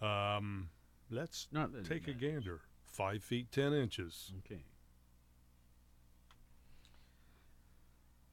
Um, 0.00 0.68
let's 1.10 1.48
Not 1.52 1.72
that 1.72 1.78
it 1.80 1.84
take 1.86 2.04
a 2.04 2.12
matters. 2.12 2.20
gander. 2.20 2.60
Five 2.84 3.22
feet 3.22 3.50
ten 3.52 3.72
inches. 3.72 4.32
Okay. 4.44 4.62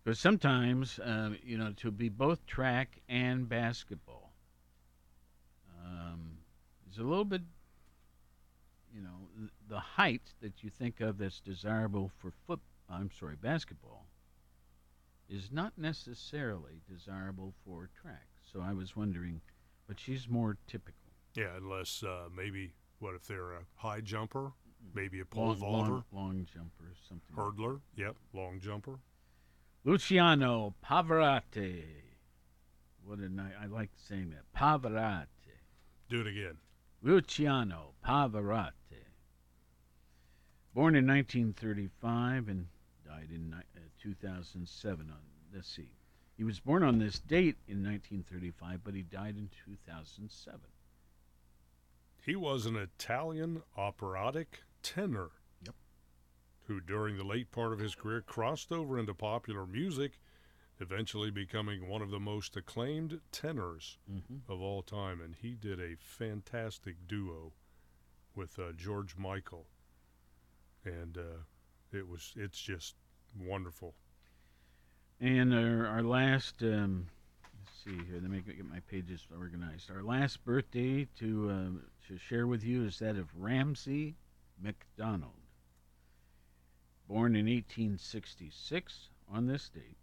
Because 0.03 0.19
sometimes, 0.19 0.99
um, 1.03 1.37
you 1.43 1.57
know, 1.57 1.71
to 1.77 1.89
be 1.91 2.09
both 2.09 2.45
track 2.45 2.99
and 3.07 3.47
basketball 3.47 4.33
um, 5.85 6.39
is 6.91 6.97
a 6.97 7.03
little 7.03 7.23
bit, 7.23 7.41
you 8.93 9.01
know, 9.01 9.29
th- 9.37 9.49
the 9.69 9.79
height 9.79 10.33
that 10.41 10.61
you 10.61 10.69
think 10.69 10.99
of 10.99 11.17
that's 11.17 11.39
desirable 11.39 12.11
for 12.17 12.31
foot. 12.45 12.59
I'm 12.89 13.11
sorry, 13.17 13.35
basketball 13.41 14.05
is 15.29 15.49
not 15.53 15.77
necessarily 15.77 16.81
desirable 16.89 17.53
for 17.65 17.89
track. 18.01 18.27
So 18.53 18.61
I 18.61 18.73
was 18.73 18.95
wondering, 18.95 19.41
but 19.87 19.99
she's 19.99 20.29
more 20.29 20.57
typical. 20.67 20.99
Yeah, 21.35 21.57
unless 21.57 22.03
uh, 22.03 22.29
maybe 22.35 22.73
what 22.99 23.15
if 23.15 23.25
they're 23.25 23.53
a 23.53 23.63
high 23.75 24.01
jumper, 24.01 24.51
maybe 24.93 25.19
a 25.19 25.25
pole 25.25 25.47
long, 25.47 25.57
vaulter, 25.57 25.91
long, 25.91 26.03
long 26.11 26.47
jumper, 26.53 26.93
something. 27.09 27.35
hurdler. 27.35 27.79
Yep, 27.95 28.15
long 28.33 28.59
jumper. 28.59 28.99
Luciano 29.83 30.75
Pavarotti. 30.85 31.83
What 33.03 33.19
a 33.19 33.27
night! 33.27 33.53
I 33.61 33.65
like 33.65 33.89
saying 33.97 34.29
that. 34.29 34.43
Pavarotti. 34.57 35.27
Do 36.07 36.21
it 36.21 36.27
again. 36.27 36.57
Luciano 37.01 37.95
Pavarotti. 38.05 38.71
Born 40.75 40.95
in 40.95 41.07
1935 41.07 42.47
and 42.47 42.67
died 43.05 43.29
in 43.33 43.53
uh, 43.53 43.79
2007. 44.01 45.09
On 45.09 45.17
let's 45.53 45.67
see, 45.67 45.89
he 46.35 46.43
was 46.43 46.59
born 46.59 46.83
on 46.83 46.99
this 46.99 47.19
date 47.19 47.57
in 47.67 47.83
1935, 47.83 48.83
but 48.83 48.93
he 48.95 49.03
died 49.03 49.35
in 49.37 49.49
2007. 49.65 50.59
He 52.25 52.35
was 52.35 52.65
an 52.65 52.75
Italian 52.75 53.61
operatic 53.77 54.61
tenor. 54.81 55.31
Yep. 55.65 55.75
Who, 56.67 56.79
during 56.79 57.17
the 57.17 57.23
late 57.23 57.51
part 57.51 57.73
of 57.73 57.79
his 57.79 57.95
career, 57.95 58.21
crossed 58.21 58.71
over 58.71 58.97
into 58.97 59.13
popular 59.13 59.65
music, 59.67 60.19
eventually 60.79 61.29
becoming 61.29 61.87
one 61.87 62.01
of 62.01 62.09
the 62.09 62.19
most 62.19 62.55
acclaimed 62.57 63.19
tenors 63.31 63.97
Mm-hmm. 64.11 64.51
of 64.51 64.61
all 64.61 64.81
time. 64.81 65.21
And 65.21 65.35
he 65.35 65.53
did 65.53 65.79
a 65.79 65.95
fantastic 65.97 66.95
duo 67.07 67.53
with 68.35 68.57
uh, 68.57 68.71
George 68.75 69.15
Michael. 69.17 69.67
And 70.85 71.17
uh, 71.17 71.43
it 71.91 72.07
was, 72.07 72.33
it's 72.35 72.59
just 72.59 72.95
wonderful. 73.39 73.93
And 75.19 75.53
our, 75.53 75.87
our 75.87 76.03
last, 76.03 76.61
um, 76.61 77.07
let's 77.59 77.71
see 77.83 78.05
here, 78.09 78.19
let 78.21 78.29
me 78.29 78.41
get 78.41 78.69
my 78.69 78.79
pages 78.89 79.25
organized. 79.37 79.89
Our 79.89 80.03
last 80.03 80.43
birthday 80.43 81.07
to 81.19 81.49
uh, 81.49 82.07
to 82.07 82.17
share 82.17 82.47
with 82.47 82.63
you 82.63 82.85
is 82.85 82.99
that 82.99 83.15
of 83.15 83.29
Ramsay 83.37 84.15
MacDonald. 84.61 85.31
Born 87.07 87.35
in 87.35 87.45
1866 87.45 89.09
on 89.31 89.47
this 89.47 89.69
date, 89.69 89.97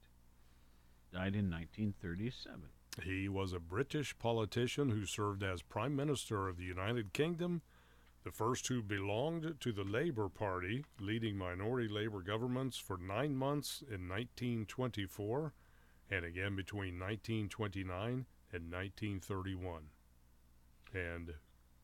died 1.12 1.34
in 1.34 1.50
1937. 1.50 2.60
He 3.02 3.28
was 3.28 3.52
a 3.52 3.60
British 3.60 4.18
politician 4.18 4.90
who 4.90 5.06
served 5.06 5.42
as 5.42 5.62
Prime 5.62 5.94
Minister 5.96 6.48
of 6.48 6.56
the 6.56 6.64
United 6.64 7.12
Kingdom, 7.12 7.62
the 8.24 8.30
first 8.30 8.68
who 8.68 8.82
belonged 8.82 9.54
to 9.60 9.72
the 9.72 9.84
Labour 9.84 10.28
Party, 10.28 10.84
leading 11.00 11.36
minority 11.36 11.88
Labour 11.88 12.20
governments 12.20 12.76
for 12.76 12.98
nine 12.98 13.34
months 13.34 13.82
in 13.82 14.08
1924 14.08 15.52
and 16.10 16.24
again 16.24 16.56
between 16.56 16.98
1929 16.98 18.26
and 18.52 18.72
1931. 18.72 19.82
And 20.92 21.34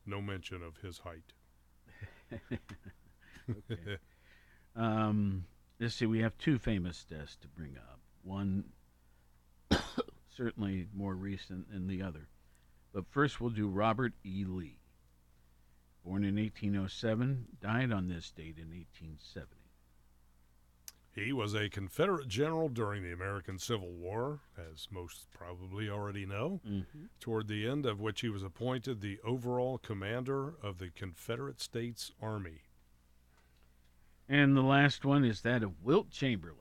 no 0.04 0.20
mention 0.20 0.62
of 0.62 0.78
his 0.78 0.98
height. 0.98 1.32
Okay. 2.32 2.58
um, 4.76 5.44
let's 5.78 5.94
see, 5.94 6.06
we 6.06 6.20
have 6.20 6.36
two 6.38 6.58
famous 6.58 7.04
deaths 7.04 7.36
to 7.36 7.48
bring 7.48 7.76
up. 7.76 8.00
One 8.24 8.64
certainly 10.36 10.88
more 10.92 11.14
recent 11.14 11.70
than 11.70 11.86
the 11.86 12.02
other. 12.02 12.28
But 12.92 13.04
first, 13.10 13.40
we'll 13.40 13.50
do 13.50 13.68
Robert 13.68 14.14
E. 14.24 14.44
Lee. 14.44 14.78
Born 16.06 16.22
in 16.22 16.36
1807, 16.36 17.46
died 17.60 17.90
on 17.90 18.06
this 18.06 18.30
date 18.30 18.58
in 18.58 18.70
1870. 18.70 19.56
He 21.10 21.32
was 21.32 21.52
a 21.52 21.68
Confederate 21.68 22.28
general 22.28 22.68
during 22.68 23.02
the 23.02 23.12
American 23.12 23.58
Civil 23.58 23.90
War, 23.90 24.40
as 24.56 24.86
most 24.88 25.26
probably 25.32 25.90
already 25.90 26.24
know. 26.24 26.60
Mm-hmm. 26.64 27.06
toward 27.18 27.48
the 27.48 27.66
end 27.66 27.86
of 27.86 27.98
which 27.98 28.20
he 28.20 28.28
was 28.28 28.44
appointed 28.44 29.00
the 29.00 29.18
overall 29.24 29.78
commander 29.78 30.54
of 30.62 30.78
the 30.78 30.90
Confederate 30.90 31.60
States 31.60 32.12
Army. 32.22 32.62
And 34.28 34.56
the 34.56 34.62
last 34.62 35.04
one 35.04 35.24
is 35.24 35.40
that 35.40 35.64
of 35.64 35.82
Wilt 35.82 36.10
Chamberlain. 36.10 36.60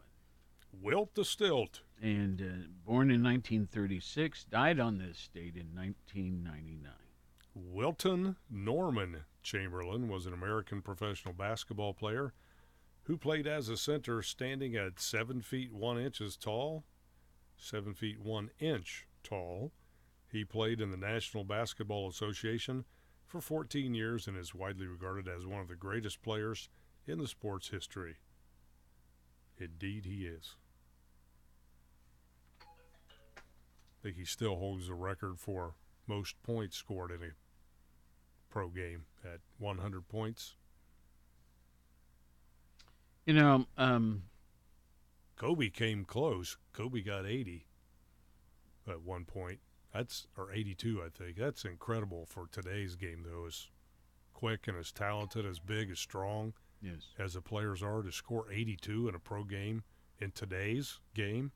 Wilt 0.72 1.14
the 1.14 1.24
Stilt. 1.24 1.82
And 2.02 2.42
uh, 2.42 2.68
born 2.84 3.12
in 3.12 3.22
1936, 3.22 4.46
died 4.46 4.80
on 4.80 4.98
this 4.98 5.30
date 5.34 5.56
in 5.56 5.76
1999. 5.76 6.92
Wilton 7.56 8.36
Norman 8.50 9.24
Chamberlain 9.42 10.10
was 10.10 10.26
an 10.26 10.34
American 10.34 10.82
professional 10.82 11.34
basketball 11.34 11.94
player 11.94 12.34
who 13.04 13.18
played 13.18 13.48
as 13.48 13.70
a 13.70 13.78
center 13.78 14.22
standing 14.22 14.76
at 14.76 15.00
7 15.00 15.42
feet 15.42 15.72
1 15.72 15.98
inches 15.98 16.36
tall, 16.36 16.84
7 17.58 17.94
feet 17.94 18.20
1 18.20 18.50
inch 18.60 19.08
tall. 19.24 19.72
He 20.30 20.44
played 20.44 20.82
in 20.82 20.92
the 20.92 20.98
National 20.98 21.46
Basketball 21.46 22.10
Association 22.10 22.84
for 23.26 23.40
14 23.40 23.94
years 23.94 24.28
and 24.28 24.36
is 24.36 24.54
widely 24.54 24.88
regarded 24.88 25.30
as 25.30 25.46
one 25.46 25.62
of 25.62 25.70
the 25.70 25.78
greatest 25.78 26.22
players 26.22 26.68
in 27.08 27.20
the 27.20 27.28
sport's 27.28 27.70
history. 27.70 28.18
Indeed, 29.58 30.04
he 30.04 30.26
is. 30.26 30.56
I 32.62 34.04
think 34.04 34.18
he 34.18 34.26
still 34.26 34.58
holds 34.58 34.88
the 34.88 34.94
record 34.94 35.40
for 35.40 35.76
most 36.06 36.36
points 36.44 36.76
scored 36.76 37.12
in 37.12 37.24
a 37.24 37.32
pro 38.56 38.70
game 38.70 39.04
at 39.26 39.42
100 39.60 40.08
points. 40.08 40.54
You 43.26 43.34
know, 43.34 43.66
um, 43.78 44.24
Kobe 45.36 45.70
came 45.70 46.06
close. 46.06 46.56
Kobe 46.72 47.02
got 47.02 47.26
80 47.26 47.66
at 48.88 49.02
one 49.02 49.26
point. 49.26 49.60
That's 49.94 50.28
or 50.38 50.54
82, 50.54 51.04
I 51.06 51.10
think. 51.10 51.36
That's 51.36 51.66
incredible 51.66 52.26
for 52.30 52.48
today's 52.50 52.96
game, 52.96 53.26
though. 53.30 53.46
As 53.46 53.68
quick 54.34 54.70
and 54.70 54.78
as 54.78 54.94
talented, 54.94 55.46
as 55.46 55.60
big, 55.60 55.92
as 55.92 56.00
strong 56.00 56.54
yes. 56.82 57.08
as 57.20 57.34
the 57.34 57.42
players 57.42 57.84
are, 57.84 58.04
to 58.04 58.12
score 58.14 58.46
82 58.50 59.10
in 59.10 59.16
a 59.16 59.20
pro 59.20 59.44
game 59.44 59.84
in 60.20 60.32
today's 60.32 61.02
game, 61.14 61.52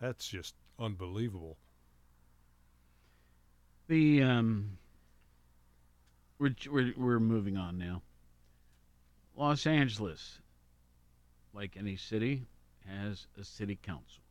that's 0.00 0.26
just 0.26 0.54
unbelievable. 0.78 1.58
The 3.88 4.22
um, 4.22 4.78
we're 6.38 6.54
we're 6.96 7.20
moving 7.20 7.56
on 7.56 7.78
now. 7.78 8.02
Los 9.36 9.66
Angeles, 9.66 10.40
like 11.52 11.76
any 11.76 11.96
city, 11.96 12.46
has 12.86 13.26
a 13.38 13.44
city 13.44 13.78
council. 13.80 14.22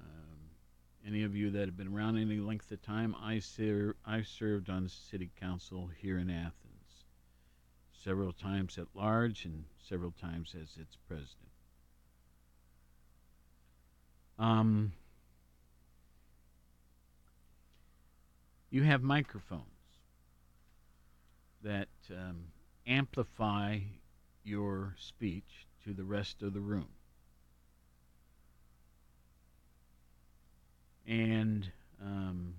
Um, 0.00 0.50
any 1.06 1.22
of 1.22 1.36
you 1.36 1.50
that 1.50 1.66
have 1.66 1.76
been 1.76 1.94
around 1.94 2.16
any 2.16 2.38
length 2.38 2.70
of 2.72 2.82
time, 2.82 3.14
I 3.22 3.38
ser- 3.38 3.96
I've 4.04 4.26
served 4.26 4.70
on 4.70 4.88
city 4.88 5.30
council 5.38 5.90
here 6.00 6.18
in 6.18 6.30
Athens, 6.30 7.04
several 7.92 8.32
times 8.32 8.78
at 8.78 8.86
large 8.94 9.44
and 9.44 9.64
several 9.88 10.12
times 10.12 10.54
as 10.54 10.76
its 10.76 10.96
president. 11.06 11.48
Um, 14.38 14.92
you 18.70 18.82
have 18.82 19.02
microphones 19.02 19.62
that 21.62 21.88
um, 22.10 22.44
amplify 22.86 23.78
your 24.44 24.94
speech 24.98 25.66
to 25.84 25.92
the 25.92 26.04
rest 26.04 26.42
of 26.42 26.54
the 26.54 26.60
room. 26.60 26.88
And, 31.06 31.70
um, 32.02 32.54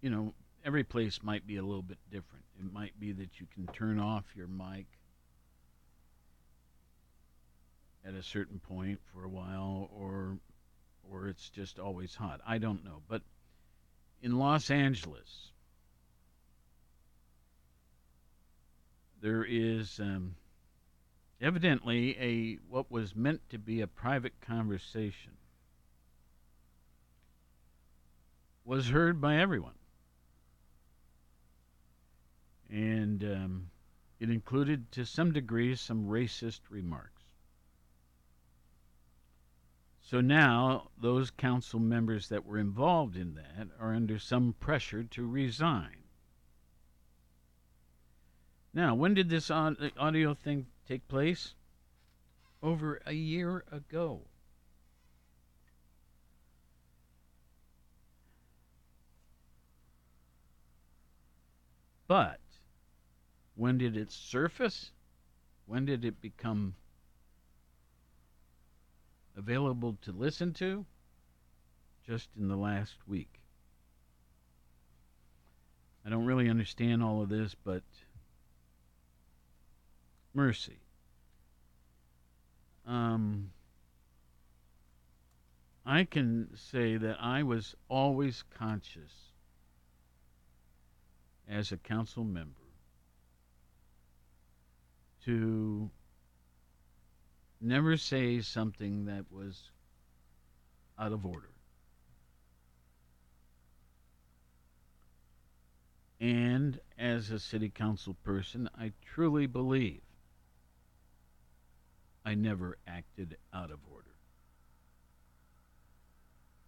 you 0.00 0.10
know, 0.10 0.34
every 0.64 0.84
place 0.84 1.20
might 1.22 1.46
be 1.46 1.56
a 1.56 1.62
little 1.62 1.82
bit 1.82 1.98
different. 2.10 2.44
It 2.58 2.72
might 2.72 2.98
be 3.00 3.12
that 3.12 3.40
you 3.40 3.46
can 3.52 3.66
turn 3.74 3.98
off 3.98 4.24
your 4.36 4.46
mic 4.46 4.86
at 8.04 8.14
a 8.14 8.22
certain 8.22 8.58
point 8.60 9.00
for 9.12 9.24
a 9.24 9.28
while 9.28 9.90
or 9.92 10.38
or 11.10 11.28
it's 11.28 11.48
just 11.48 11.78
always 11.78 12.14
hot. 12.14 12.40
I 12.46 12.58
don't 12.58 12.84
know. 12.84 13.02
But 13.08 13.22
in 14.22 14.38
Los 14.38 14.70
Angeles, 14.70 15.50
there 19.20 19.44
is 19.44 19.98
um, 20.00 20.34
evidently 21.40 22.16
a 22.18 22.58
what 22.68 22.90
was 22.90 23.14
meant 23.14 23.40
to 23.50 23.58
be 23.58 23.80
a 23.80 23.86
private 23.86 24.34
conversation 24.40 25.32
was 28.64 28.88
heard 28.88 29.20
by 29.20 29.36
everyone, 29.36 29.74
and 32.70 33.24
um, 33.24 33.70
it 34.20 34.30
included, 34.30 34.92
to 34.92 35.04
some 35.04 35.32
degree, 35.32 35.74
some 35.74 36.06
racist 36.06 36.60
remarks. 36.68 37.19
So 40.10 40.20
now, 40.20 40.90
those 41.00 41.30
council 41.30 41.78
members 41.78 42.30
that 42.30 42.44
were 42.44 42.58
involved 42.58 43.16
in 43.16 43.34
that 43.34 43.68
are 43.78 43.94
under 43.94 44.18
some 44.18 44.54
pressure 44.58 45.04
to 45.04 45.24
resign. 45.24 45.98
Now, 48.74 48.96
when 48.96 49.14
did 49.14 49.28
this 49.28 49.52
uh, 49.52 49.72
audio 49.96 50.34
thing 50.34 50.66
take 50.88 51.06
place? 51.06 51.54
Over 52.60 53.00
a 53.06 53.12
year 53.12 53.62
ago. 53.70 54.22
But 62.08 62.40
when 63.54 63.78
did 63.78 63.96
it 63.96 64.10
surface? 64.10 64.90
When 65.66 65.84
did 65.84 66.04
it 66.04 66.20
become 66.20 66.74
available 69.40 69.96
to 70.02 70.12
listen 70.12 70.52
to? 70.52 70.84
Just 72.06 72.28
in 72.38 72.48
the 72.48 72.56
last 72.56 72.96
week. 73.08 73.40
I 76.04 76.10
don't 76.10 76.26
really 76.26 76.50
understand 76.50 77.02
all 77.02 77.22
of 77.22 77.30
this, 77.30 77.54
but 77.64 77.82
mercy. 80.34 80.80
Um, 82.86 83.50
I 85.86 86.04
can 86.04 86.50
say 86.54 86.98
that 86.98 87.16
I 87.20 87.42
was 87.42 87.74
always 87.88 88.44
conscious 88.58 89.32
as 91.48 91.72
a 91.72 91.78
council 91.78 92.24
member 92.24 92.60
to 95.24 95.90
never 97.60 97.96
say 97.96 98.40
something 98.40 99.06
that 99.06 99.26
was 99.30 99.70
out 100.98 101.12
of 101.12 101.24
order. 101.26 101.50
And 106.20 106.78
as 106.98 107.30
a 107.30 107.38
city 107.38 107.70
council 107.70 108.14
person, 108.24 108.68
I 108.78 108.92
truly 109.04 109.46
believe 109.46 110.02
I 112.24 112.34
never 112.34 112.76
acted 112.86 113.38
out 113.54 113.70
of 113.70 113.78
order. 113.90 114.06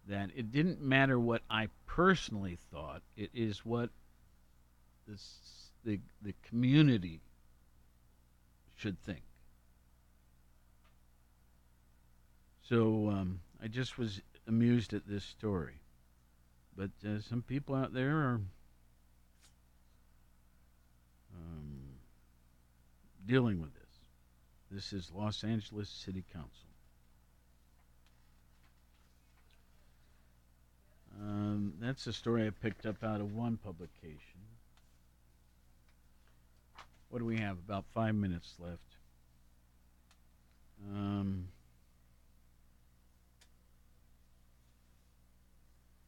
That 0.07 0.31
it 0.35 0.51
didn't 0.51 0.81
matter 0.81 1.19
what 1.19 1.43
I 1.49 1.67
personally 1.85 2.57
thought, 2.71 3.03
it 3.15 3.29
is 3.33 3.63
what 3.63 3.91
the, 5.85 5.99
the 6.21 6.33
community 6.49 7.21
should 8.75 8.99
think. 8.99 9.21
So 12.63 13.09
um, 13.09 13.41
I 13.61 13.67
just 13.67 13.97
was 13.97 14.21
amused 14.47 14.93
at 14.93 15.07
this 15.07 15.23
story. 15.23 15.79
But 16.75 16.91
uh, 17.05 17.19
some 17.19 17.41
people 17.41 17.75
out 17.75 17.93
there 17.93 18.15
are 18.17 18.41
um, 21.35 21.79
dealing 23.25 23.61
with 23.61 23.73
this. 23.73 23.83
This 24.71 24.93
is 24.93 25.11
Los 25.13 25.43
Angeles 25.43 25.89
City 25.89 26.23
Council. 26.33 26.49
Um, 31.21 31.73
that's 31.79 32.07
a 32.07 32.13
story 32.13 32.47
I 32.47 32.49
picked 32.49 32.85
up 32.85 33.03
out 33.03 33.21
of 33.21 33.35
one 33.35 33.57
publication. 33.57 34.19
What 37.09 37.19
do 37.19 37.25
we 37.25 37.37
have? 37.37 37.59
About 37.59 37.85
five 37.93 38.15
minutes 38.15 38.55
left. 38.59 38.79
Um, 40.89 41.49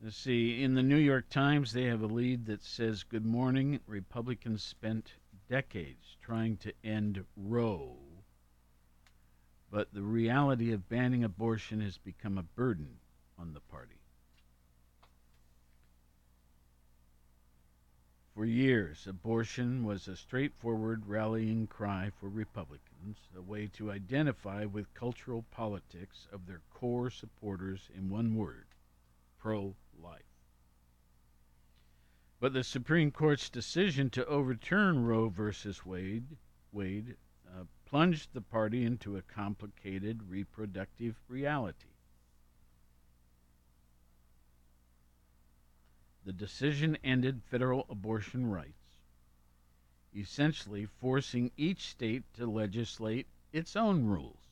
let's 0.02 0.18
see. 0.18 0.62
In 0.62 0.76
the 0.76 0.84
New 0.84 0.98
York 0.98 1.30
Times, 1.30 1.74
they 1.74 1.86
have 1.86 2.02
a 2.02 2.08
lead 2.08 2.46
that 2.46 2.64
says, 2.64 3.04
Good 3.04 3.26
morning. 3.26 3.80
Republicans 3.88 4.64
spent 4.64 5.14
decades 5.50 6.18
trying 6.22 6.58
to 6.58 6.74
end 6.84 7.24
Roe, 7.36 7.98
but 9.72 9.94
the 9.94 10.02
reality 10.02 10.72
of 10.72 10.90
banning 10.90 11.24
abortion 11.24 11.82
has 11.82 11.98
become 11.98 12.38
a 12.38 12.44
burden 12.44 12.98
on 13.40 13.54
the 13.54 13.60
party. 13.60 13.96
For 18.36 18.46
years, 18.46 19.08
abortion 19.08 19.86
was 19.86 20.08
a 20.08 20.18
straightforward 20.18 21.08
rallying 21.08 21.68
cry 21.68 22.12
for 22.20 22.28
Republicans, 22.28 23.18
a 23.36 23.42
way 23.42 23.68
to 23.78 23.92
identify 23.92 24.66
with 24.66 24.94
cultural 24.94 25.46
politics 25.52 26.28
of 26.34 26.46
their 26.46 26.62
core 26.74 27.10
supporters 27.10 27.90
in 27.96 28.10
one 28.10 28.36
word 28.36 28.66
pro 29.46 29.76
life. 30.02 30.22
But 32.40 32.54
the 32.54 32.64
Supreme 32.64 33.12
Court's 33.12 33.50
decision 33.50 34.10
to 34.12 34.26
overturn 34.26 35.06
Roe 35.06 35.30
v. 35.30 35.52
Wade, 35.86 36.38
Wade 36.72 37.16
uh, 37.48 37.64
plunged 37.86 38.34
the 38.34 38.42
party 38.42 38.84
into 38.84 39.18
a 39.18 39.22
complicated 39.22 40.30
reproductive 40.30 41.16
reality. 41.28 41.88
The 46.26 46.34
decision 46.34 46.98
ended 47.04 47.44
federal 47.44 47.86
abortion 47.90 48.50
rights, 48.50 48.98
essentially 50.16 50.86
forcing 50.86 51.52
each 51.56 51.88
state 51.88 52.24
to 52.34 52.48
legislate 52.48 53.28
its 53.54 53.76
own 53.76 54.06
rules. 54.06 54.45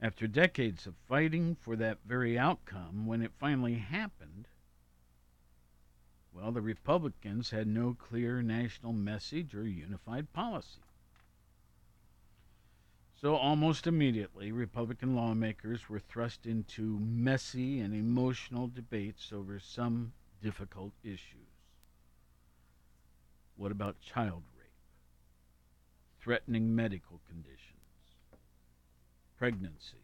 After 0.00 0.26
decades 0.26 0.86
of 0.86 0.94
fighting 1.08 1.54
for 1.54 1.74
that 1.76 1.98
very 2.04 2.38
outcome, 2.38 3.06
when 3.06 3.22
it 3.22 3.32
finally 3.38 3.76
happened, 3.76 4.48
well, 6.32 6.52
the 6.52 6.60
Republicans 6.60 7.50
had 7.50 7.66
no 7.66 7.94
clear 7.94 8.42
national 8.42 8.92
message 8.92 9.54
or 9.54 9.66
unified 9.66 10.32
policy. 10.34 10.82
So, 13.14 13.34
almost 13.36 13.86
immediately, 13.86 14.52
Republican 14.52 15.16
lawmakers 15.16 15.88
were 15.88 15.98
thrust 15.98 16.44
into 16.44 16.98
messy 17.00 17.80
and 17.80 17.94
emotional 17.94 18.68
debates 18.68 19.32
over 19.32 19.58
some 19.58 20.12
difficult 20.42 20.92
issues. 21.02 21.48
What 23.56 23.72
about 23.72 24.02
child 24.02 24.42
rape? 24.54 24.68
Threatening 26.20 26.76
medical 26.76 27.22
conditions? 27.26 27.75
Pregnancies? 29.36 30.00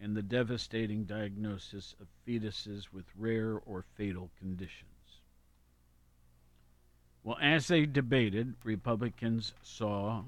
And 0.00 0.16
the 0.16 0.22
devastating 0.22 1.04
diagnosis 1.04 1.94
of 2.00 2.08
fetuses 2.26 2.92
with 2.92 3.06
rare 3.16 3.58
or 3.58 3.82
fatal 3.82 4.30
conditions? 4.38 4.90
Well, 7.22 7.38
as 7.40 7.68
they 7.68 7.86
debated, 7.86 8.56
Republicans 8.64 9.54
saw 9.62 10.24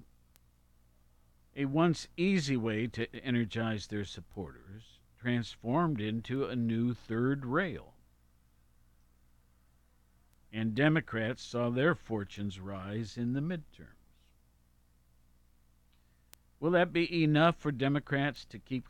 a 1.54 1.66
once 1.66 2.08
easy 2.16 2.56
way 2.56 2.86
to 2.88 3.14
energize 3.16 3.86
their 3.86 4.04
supporters 4.04 4.98
transformed 5.18 6.00
into 6.00 6.44
a 6.44 6.54
new 6.54 6.94
third 6.94 7.44
rail. 7.44 7.94
And 10.52 10.74
Democrats 10.74 11.42
saw 11.42 11.70
their 11.70 11.94
fortunes 11.94 12.60
rise 12.60 13.16
in 13.16 13.32
the 13.32 13.40
midterms. 13.40 13.95
Will 16.66 16.72
that 16.72 16.92
be 16.92 17.22
enough 17.22 17.54
for 17.60 17.70
Democrats 17.70 18.44
to 18.46 18.58
keep 18.58 18.88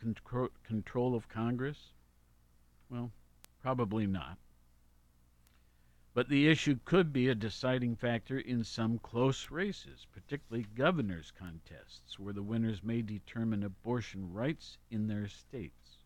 control 0.63 1.13
of 1.13 1.29
Congress? 1.29 1.91
Well, 2.89 3.11
probably 3.61 4.07
not. 4.07 4.39
But 6.15 6.27
the 6.27 6.47
issue 6.47 6.79
could 6.85 7.13
be 7.13 7.27
a 7.27 7.35
deciding 7.35 7.95
factor 7.95 8.39
in 8.39 8.63
some 8.63 8.97
close 8.97 9.51
races, 9.51 10.07
particularly 10.11 10.65
governor's 10.73 11.31
contests, 11.37 12.17
where 12.17 12.33
the 12.33 12.41
winners 12.41 12.81
may 12.81 13.03
determine 13.03 13.61
abortion 13.61 14.33
rights 14.33 14.79
in 14.89 15.05
their 15.05 15.27
states. 15.27 15.99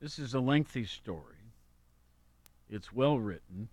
This 0.00 0.18
is 0.18 0.34
a 0.34 0.40
lengthy 0.40 0.84
story. 0.84 1.54
It's 2.68 2.92
well 2.92 3.18
written. 3.18 3.70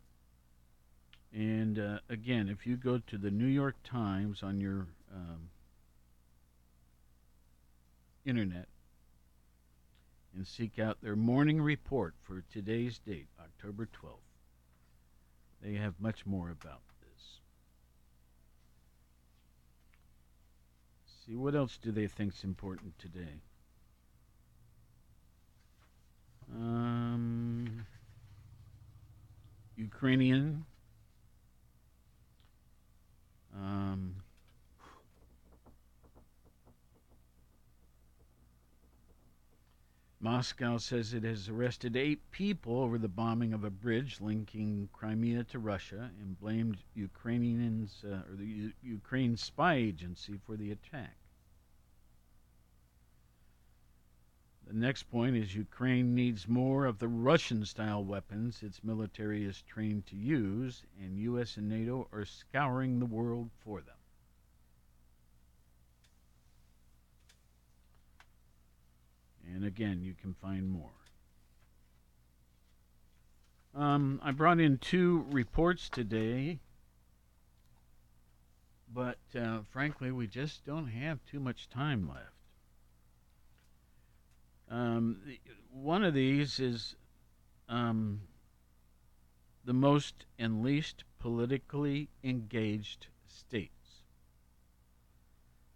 And 1.34 1.78
uh, 1.78 2.00
again, 2.10 2.50
if 2.50 2.66
you 2.66 2.78
go 2.78 3.00
to 3.08 3.18
the 3.18 3.32
New 3.32 3.48
York 3.48 3.76
Times 3.84 4.42
on 4.44 4.60
your 4.60 4.88
um, 5.14 5.50
internet 8.26 8.68
and 10.36 10.48
seek 10.48 10.80
out 10.80 10.98
their 11.02 11.16
morning 11.16 11.62
report 11.62 12.14
for 12.24 12.44
today's 12.52 13.00
date, 13.00 13.28
October 13.40 13.86
12th, 13.86 14.20
they 15.62 15.74
have 15.74 15.96
much 16.00 16.26
more 16.26 16.50
about 16.50 16.82
this. 17.02 17.40
See, 21.26 21.36
what 21.36 21.56
else 21.56 21.78
do 21.82 21.92
they 21.92 22.08
think 22.08 22.34
is 22.36 22.44
important 22.44 22.98
today? 23.00 23.42
Um, 26.56 27.86
Ukrainian 29.76 30.66
um, 33.58 34.16
Moscow 40.20 40.78
says 40.78 41.14
it 41.14 41.24
has 41.24 41.48
arrested 41.48 41.96
eight 41.96 42.20
people 42.32 42.82
over 42.82 42.98
the 42.98 43.08
bombing 43.08 43.54
of 43.54 43.64
a 43.64 43.70
bridge 43.70 44.20
linking 44.20 44.90
Crimea 44.92 45.44
to 45.46 45.60
Russia 45.60 46.10
and 46.20 46.40
blamed 46.40 46.78
Ukrainians 46.96 48.04
uh, 48.04 48.30
or 48.30 48.36
the 48.36 48.46
U- 48.46 48.74
Ukraine 48.82 49.38
spy 49.38 49.76
agency 49.76 50.40
for 50.46 50.56
the 50.56 50.72
attack. 50.72 51.16
The 54.68 54.74
next 54.74 55.04
point 55.04 55.38
is 55.38 55.56
Ukraine 55.56 56.14
needs 56.14 56.46
more 56.46 56.86
of 56.86 57.00
the 57.00 57.08
Russian 57.08 57.64
style 57.64 58.04
weapons 58.04 58.62
its 58.62 58.84
military 58.84 59.46
is 59.46 59.62
trained 59.62 60.06
to 60.08 60.18
use, 60.18 60.84
and 61.00 61.18
U.S. 61.20 61.56
and 61.56 61.70
NATO 61.70 62.10
are 62.12 62.26
scouring 62.26 63.00
the 63.00 63.06
world 63.06 63.50
for 63.64 63.80
them. 63.80 63.96
And 69.54 69.64
again, 69.64 70.02
you 70.04 70.14
can 70.14 70.34
find 70.34 70.70
more. 70.70 70.92
Um, 73.74 74.20
I 74.22 74.32
brought 74.32 74.60
in 74.60 74.80
two 74.80 75.26
reports 75.30 75.88
today, 75.90 76.60
but 78.94 79.20
uh, 79.34 79.60
frankly, 79.70 80.12
we 80.12 80.28
just 80.28 80.66
don't 80.66 80.88
have 80.88 81.24
too 81.24 81.40
much 81.40 81.70
time 81.70 82.10
left. 82.10 82.37
Um, 84.70 85.22
one 85.72 86.04
of 86.04 86.14
these 86.14 86.60
is 86.60 86.96
um, 87.70 88.22
the 89.64 89.74
most 89.74 90.26
and 90.38 90.62
least 90.62 91.04
politically 91.20 92.10
engaged 92.24 93.08
states. 93.28 94.04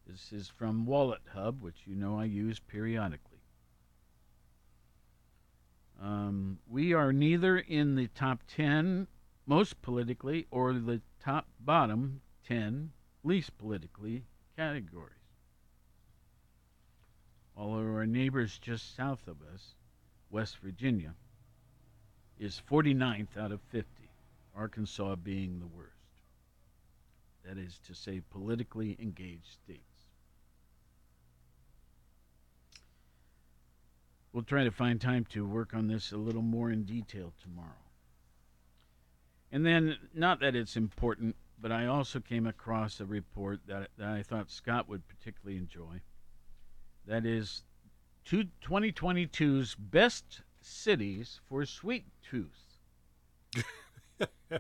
This 0.06 0.34
is 0.34 0.50
from 0.50 0.86
Wallet 0.86 1.22
Hub, 1.34 1.62
which 1.62 1.84
you 1.86 1.96
know 1.96 2.20
I 2.20 2.26
use 2.26 2.60
periodically. 2.60 3.40
Um, 6.02 6.60
we 6.68 6.94
are 6.94 7.14
neither 7.14 7.58
in 7.58 7.96
the 7.96 8.08
top 8.08 8.42
10 8.48 9.08
most 9.46 9.82
politically 9.82 10.48
or 10.52 10.74
the 10.74 11.02
top 11.24 11.48
bottom 11.60 12.22
10 12.48 12.92
least 13.24 13.58
politically 13.58 14.26
categories 14.58 15.21
although 17.56 17.94
our 17.94 18.06
neighbors 18.06 18.58
just 18.60 18.96
south 18.96 19.28
of 19.28 19.38
us, 19.54 19.76
West 20.30 20.58
Virginia, 20.64 21.14
is 22.40 22.62
49th 22.70 23.38
out 23.38 23.52
of 23.52 23.62
50, 23.70 23.88
Arkansas 24.56 25.16
being 25.16 25.60
the 25.60 25.68
worst. 25.68 25.92
That 27.46 27.58
is 27.58 27.80
to 27.88 27.94
say, 27.94 28.22
politically 28.32 28.98
engaged 29.02 29.48
states. 29.64 29.82
We'll 34.34 34.44
try 34.44 34.64
to 34.64 34.72
find 34.72 35.02
time 35.02 35.26
to 35.32 35.46
work 35.46 35.74
on 35.74 35.88
this 35.88 36.12
a 36.12 36.18
little 36.18 36.42
more 36.42 36.72
in 36.72 36.84
detail 36.84 37.34
tomorrow. 37.42 37.68
And 39.52 39.66
then, 39.66 39.98
not 40.14 40.40
that 40.40 40.56
it's 40.56 40.78
important, 40.78 41.36
but 41.62 41.72
I 41.72 41.86
also 41.86 42.22
came 42.22 42.48
across 42.48 43.00
a 43.00 43.06
report 43.06 43.60
that, 43.68 43.90
that 43.98 44.08
I 44.08 44.24
thought 44.24 44.50
Scott 44.50 44.88
would 44.88 45.08
particularly 45.08 45.58
enjoy 45.58 46.02
that 47.12 47.26
is 47.26 47.64
2022's 48.26 49.76
best 49.76 50.44
cities 50.62 51.42
for 51.46 51.66
sweet 51.66 52.06
tooth. 52.24 52.78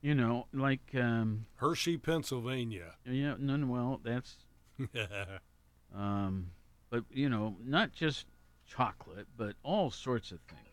you 0.00 0.14
know, 0.14 0.46
like 0.54 0.94
um, 0.94 1.44
Hershey, 1.56 1.98
Pennsylvania. 1.98 2.94
Yeah, 3.04 3.34
no, 3.38 3.56
no 3.56 3.66
well, 3.66 4.00
that's. 4.02 4.36
um, 5.94 6.46
but 6.88 7.04
you 7.10 7.28
know, 7.28 7.56
not 7.62 7.92
just 7.92 8.24
chocolate, 8.66 9.26
but 9.36 9.54
all 9.62 9.90
sorts 9.90 10.32
of 10.32 10.40
things. 10.48 10.71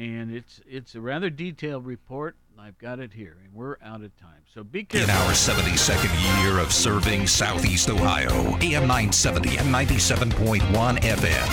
And 0.00 0.34
it's 0.34 0.62
it's 0.66 0.94
a 0.94 1.00
rather 1.02 1.28
detailed 1.28 1.84
report. 1.84 2.34
I've 2.58 2.78
got 2.78 3.00
it 3.00 3.12
here, 3.12 3.36
and 3.44 3.52
we're 3.52 3.76
out 3.82 4.02
of 4.02 4.16
time. 4.16 4.40
So 4.54 4.64
be 4.64 4.82
careful. 4.82 5.10
In 5.10 5.14
our 5.14 5.32
72nd 5.32 6.42
year 6.42 6.58
of 6.58 6.72
serving 6.72 7.26
Southeast 7.26 7.90
Ohio, 7.90 8.30
AM 8.62 8.88
970 8.88 9.58
and 9.58 9.68
97.1 9.68 10.60
FM. 11.00 11.46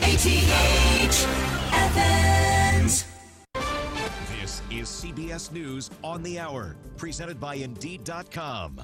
WATH 0.00 1.28
Athens. 1.74 3.04
This 4.40 4.62
is 4.70 4.88
CBS 4.88 5.52
News 5.52 5.90
on 6.02 6.22
the 6.22 6.38
Hour, 6.38 6.76
presented 6.96 7.38
by 7.38 7.56
Indeed.com. 7.56 8.80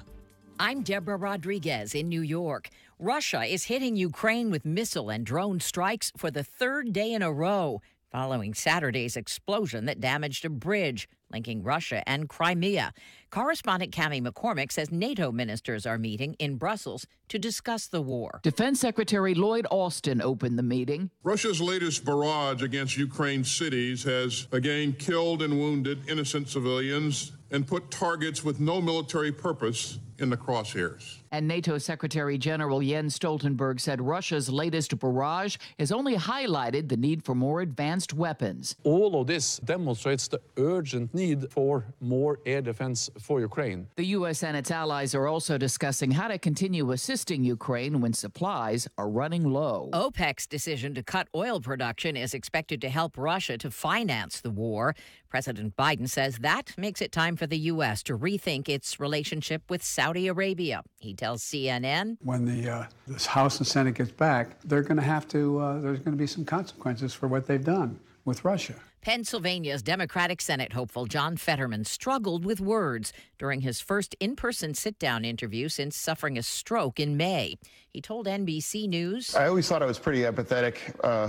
I'm 0.59 0.83
Deborah 0.83 1.17
Rodriguez 1.17 1.95
in 1.95 2.11
New 2.11 2.21
York. 2.21 2.69
Russia 2.99 3.45
is 3.45 3.65
hitting 3.65 3.97
Ukraine 3.97 4.51
with 4.51 4.67
missile 4.67 5.09
and 5.09 5.25
drone 5.25 5.59
strikes 5.59 6.13
for 6.19 6.31
the 6.31 6.45
third 6.45 6.93
day 6.93 7.15
in 7.15 7.23
a 7.23 7.33
row 7.33 7.81
following 8.11 8.55
Saturday's 8.55 9.17
explosion 9.17 9.85
that 9.87 10.01
damaged 10.01 10.45
a 10.45 10.51
bridge 10.51 11.09
linking 11.33 11.63
Russia 11.63 12.03
and 12.09 12.29
Crimea. 12.29 12.93
Correspondent 13.31 13.93
Cami 13.93 14.21
McCormick 14.21 14.73
says 14.73 14.91
NATO 14.91 15.31
ministers 15.31 15.87
are 15.87 15.99
meeting 15.99 16.35
in 16.41 16.57
Brussels 16.57 17.07
to 17.29 17.39
discuss 17.39 17.87
the 17.87 18.03
war. 18.03 18.41
Defense 18.43 18.81
Secretary 18.81 19.35
Lloyd 19.35 19.67
Austin 19.71 20.21
opened 20.21 20.59
the 20.59 20.65
meeting. 20.65 21.11
Russia's 21.23 21.61
latest 21.61 22.05
barrage 22.05 22.63
against 22.63 22.97
Ukraine's 22.97 23.51
cities 23.51 24.03
has 24.03 24.49
again 24.51 24.93
killed 24.93 25.43
and 25.43 25.59
wounded 25.59 26.09
innocent 26.09 26.49
civilians 26.49 27.33
and 27.53 27.67
put 27.67 27.91
targets 27.91 28.45
with 28.45 28.61
no 28.61 28.81
military 28.81 29.33
purpose 29.33 29.99
in 30.21 30.31
the 30.31 30.37
crosshairs. 30.37 31.17
And 31.33 31.47
NATO 31.47 31.79
Secretary 31.79 32.37
General 32.39 32.81
Jens 32.81 33.19
Stoltenberg 33.19 33.81
said 33.81 34.01
Russia's 34.01 34.51
latest 34.51 34.99
barrage 34.99 35.57
has 35.79 35.93
only 35.93 36.17
highlighted 36.17 36.89
the 36.89 36.97
need 36.97 37.25
for 37.25 37.35
more 37.35 37.61
advanced 37.61 38.13
weapons. 38.13 38.77
All 38.83 39.21
of 39.21 39.27
this 39.27 39.59
demonstrates 39.59 40.29
the 40.29 40.41
urgent 40.57 41.15
need 41.15 41.51
for 41.51 41.87
more 42.01 42.41
air 42.45 42.61
defense 42.61 43.09
for 43.21 43.41
Ukraine. 43.41 43.87
The 43.97 44.07
U.S. 44.07 44.43
and 44.43 44.57
its 44.57 44.71
allies 44.71 45.15
are 45.15 45.27
also 45.29 45.57
discussing 45.57 46.11
how 46.11 46.29
to 46.29 46.39
continue 46.39 46.91
assisting 46.91 47.45
Ukraine 47.45 48.01
when 48.01 48.13
supplies 48.13 48.89
are 48.99 49.09
running 49.09 49.45
low. 49.45 49.89
OPEC's 49.93 50.47
decision 50.47 50.95
to 50.95 51.03
cut 51.03 51.29
oil 51.35 51.61
production 51.61 52.17
is 52.17 52.35
expected 52.35 52.81
to 52.81 52.89
help 52.89 53.17
Russia 53.17 53.57
to 53.59 53.71
finance 53.71 54.41
the 54.41 54.51
war. 54.51 54.95
President 55.29 55.77
Biden 55.77 56.09
says 56.09 56.39
that 56.39 56.75
makes 56.77 57.01
it 57.01 57.13
time 57.13 57.37
for 57.37 57.47
the 57.47 57.59
U.S. 57.59 58.03
to 58.03 58.19
rethink 58.19 58.69
its 58.69 58.99
relationship 58.99 59.63
with 59.71 59.81
Saudi 60.11 60.27
Arabia. 60.27 60.83
He 60.99 61.15
tells 61.15 61.41
CNN 61.45 62.17
when 62.21 62.45
the 62.45 62.69
uh, 62.69 62.85
this 63.07 63.27
House 63.27 63.59
and 63.59 63.67
Senate 63.67 63.95
gets 63.95 64.11
back, 64.11 64.61
they're 64.65 64.83
going 64.83 64.97
to 64.97 65.05
have 65.05 65.29
to. 65.29 65.61
Uh, 65.61 65.81
there's 65.81 66.01
going 66.01 66.17
to 66.17 66.19
be 66.19 66.27
some 66.27 66.45
consequences 66.45 67.15
for 67.15 67.29
what 67.29 67.47
they've 67.47 67.65
done. 67.65 68.01
with 68.25 68.45
Russia. 68.45 68.75
Pennsylvania's 69.03 69.83
Democratic 69.83 70.43
Senate 70.43 70.73
hopeful 70.75 71.07
John 71.07 71.37
Fetterman 71.37 71.85
struggled 71.85 72.45
with 72.45 72.61
words 72.61 73.13
during 73.39 73.63
his 73.63 73.81
first 73.81 74.15
in 74.21 74.37
person 74.37 74.75
sit 74.75 74.99
down 74.99 75.25
interview 75.25 75.69
since 75.69 75.97
suffering 75.97 76.37
a 76.37 76.43
stroke 76.43 77.01
in 77.01 77.17
May. 77.17 77.57
He 77.89 78.01
told 78.01 78.27
NBC 78.27 78.89
News 78.89 79.35
I 79.35 79.47
always 79.47 79.69
thought 79.69 79.83
I 79.83 79.87
was 79.87 79.99
pretty 79.99 80.21
empathetic. 80.21 80.75
Uh, 81.03 81.19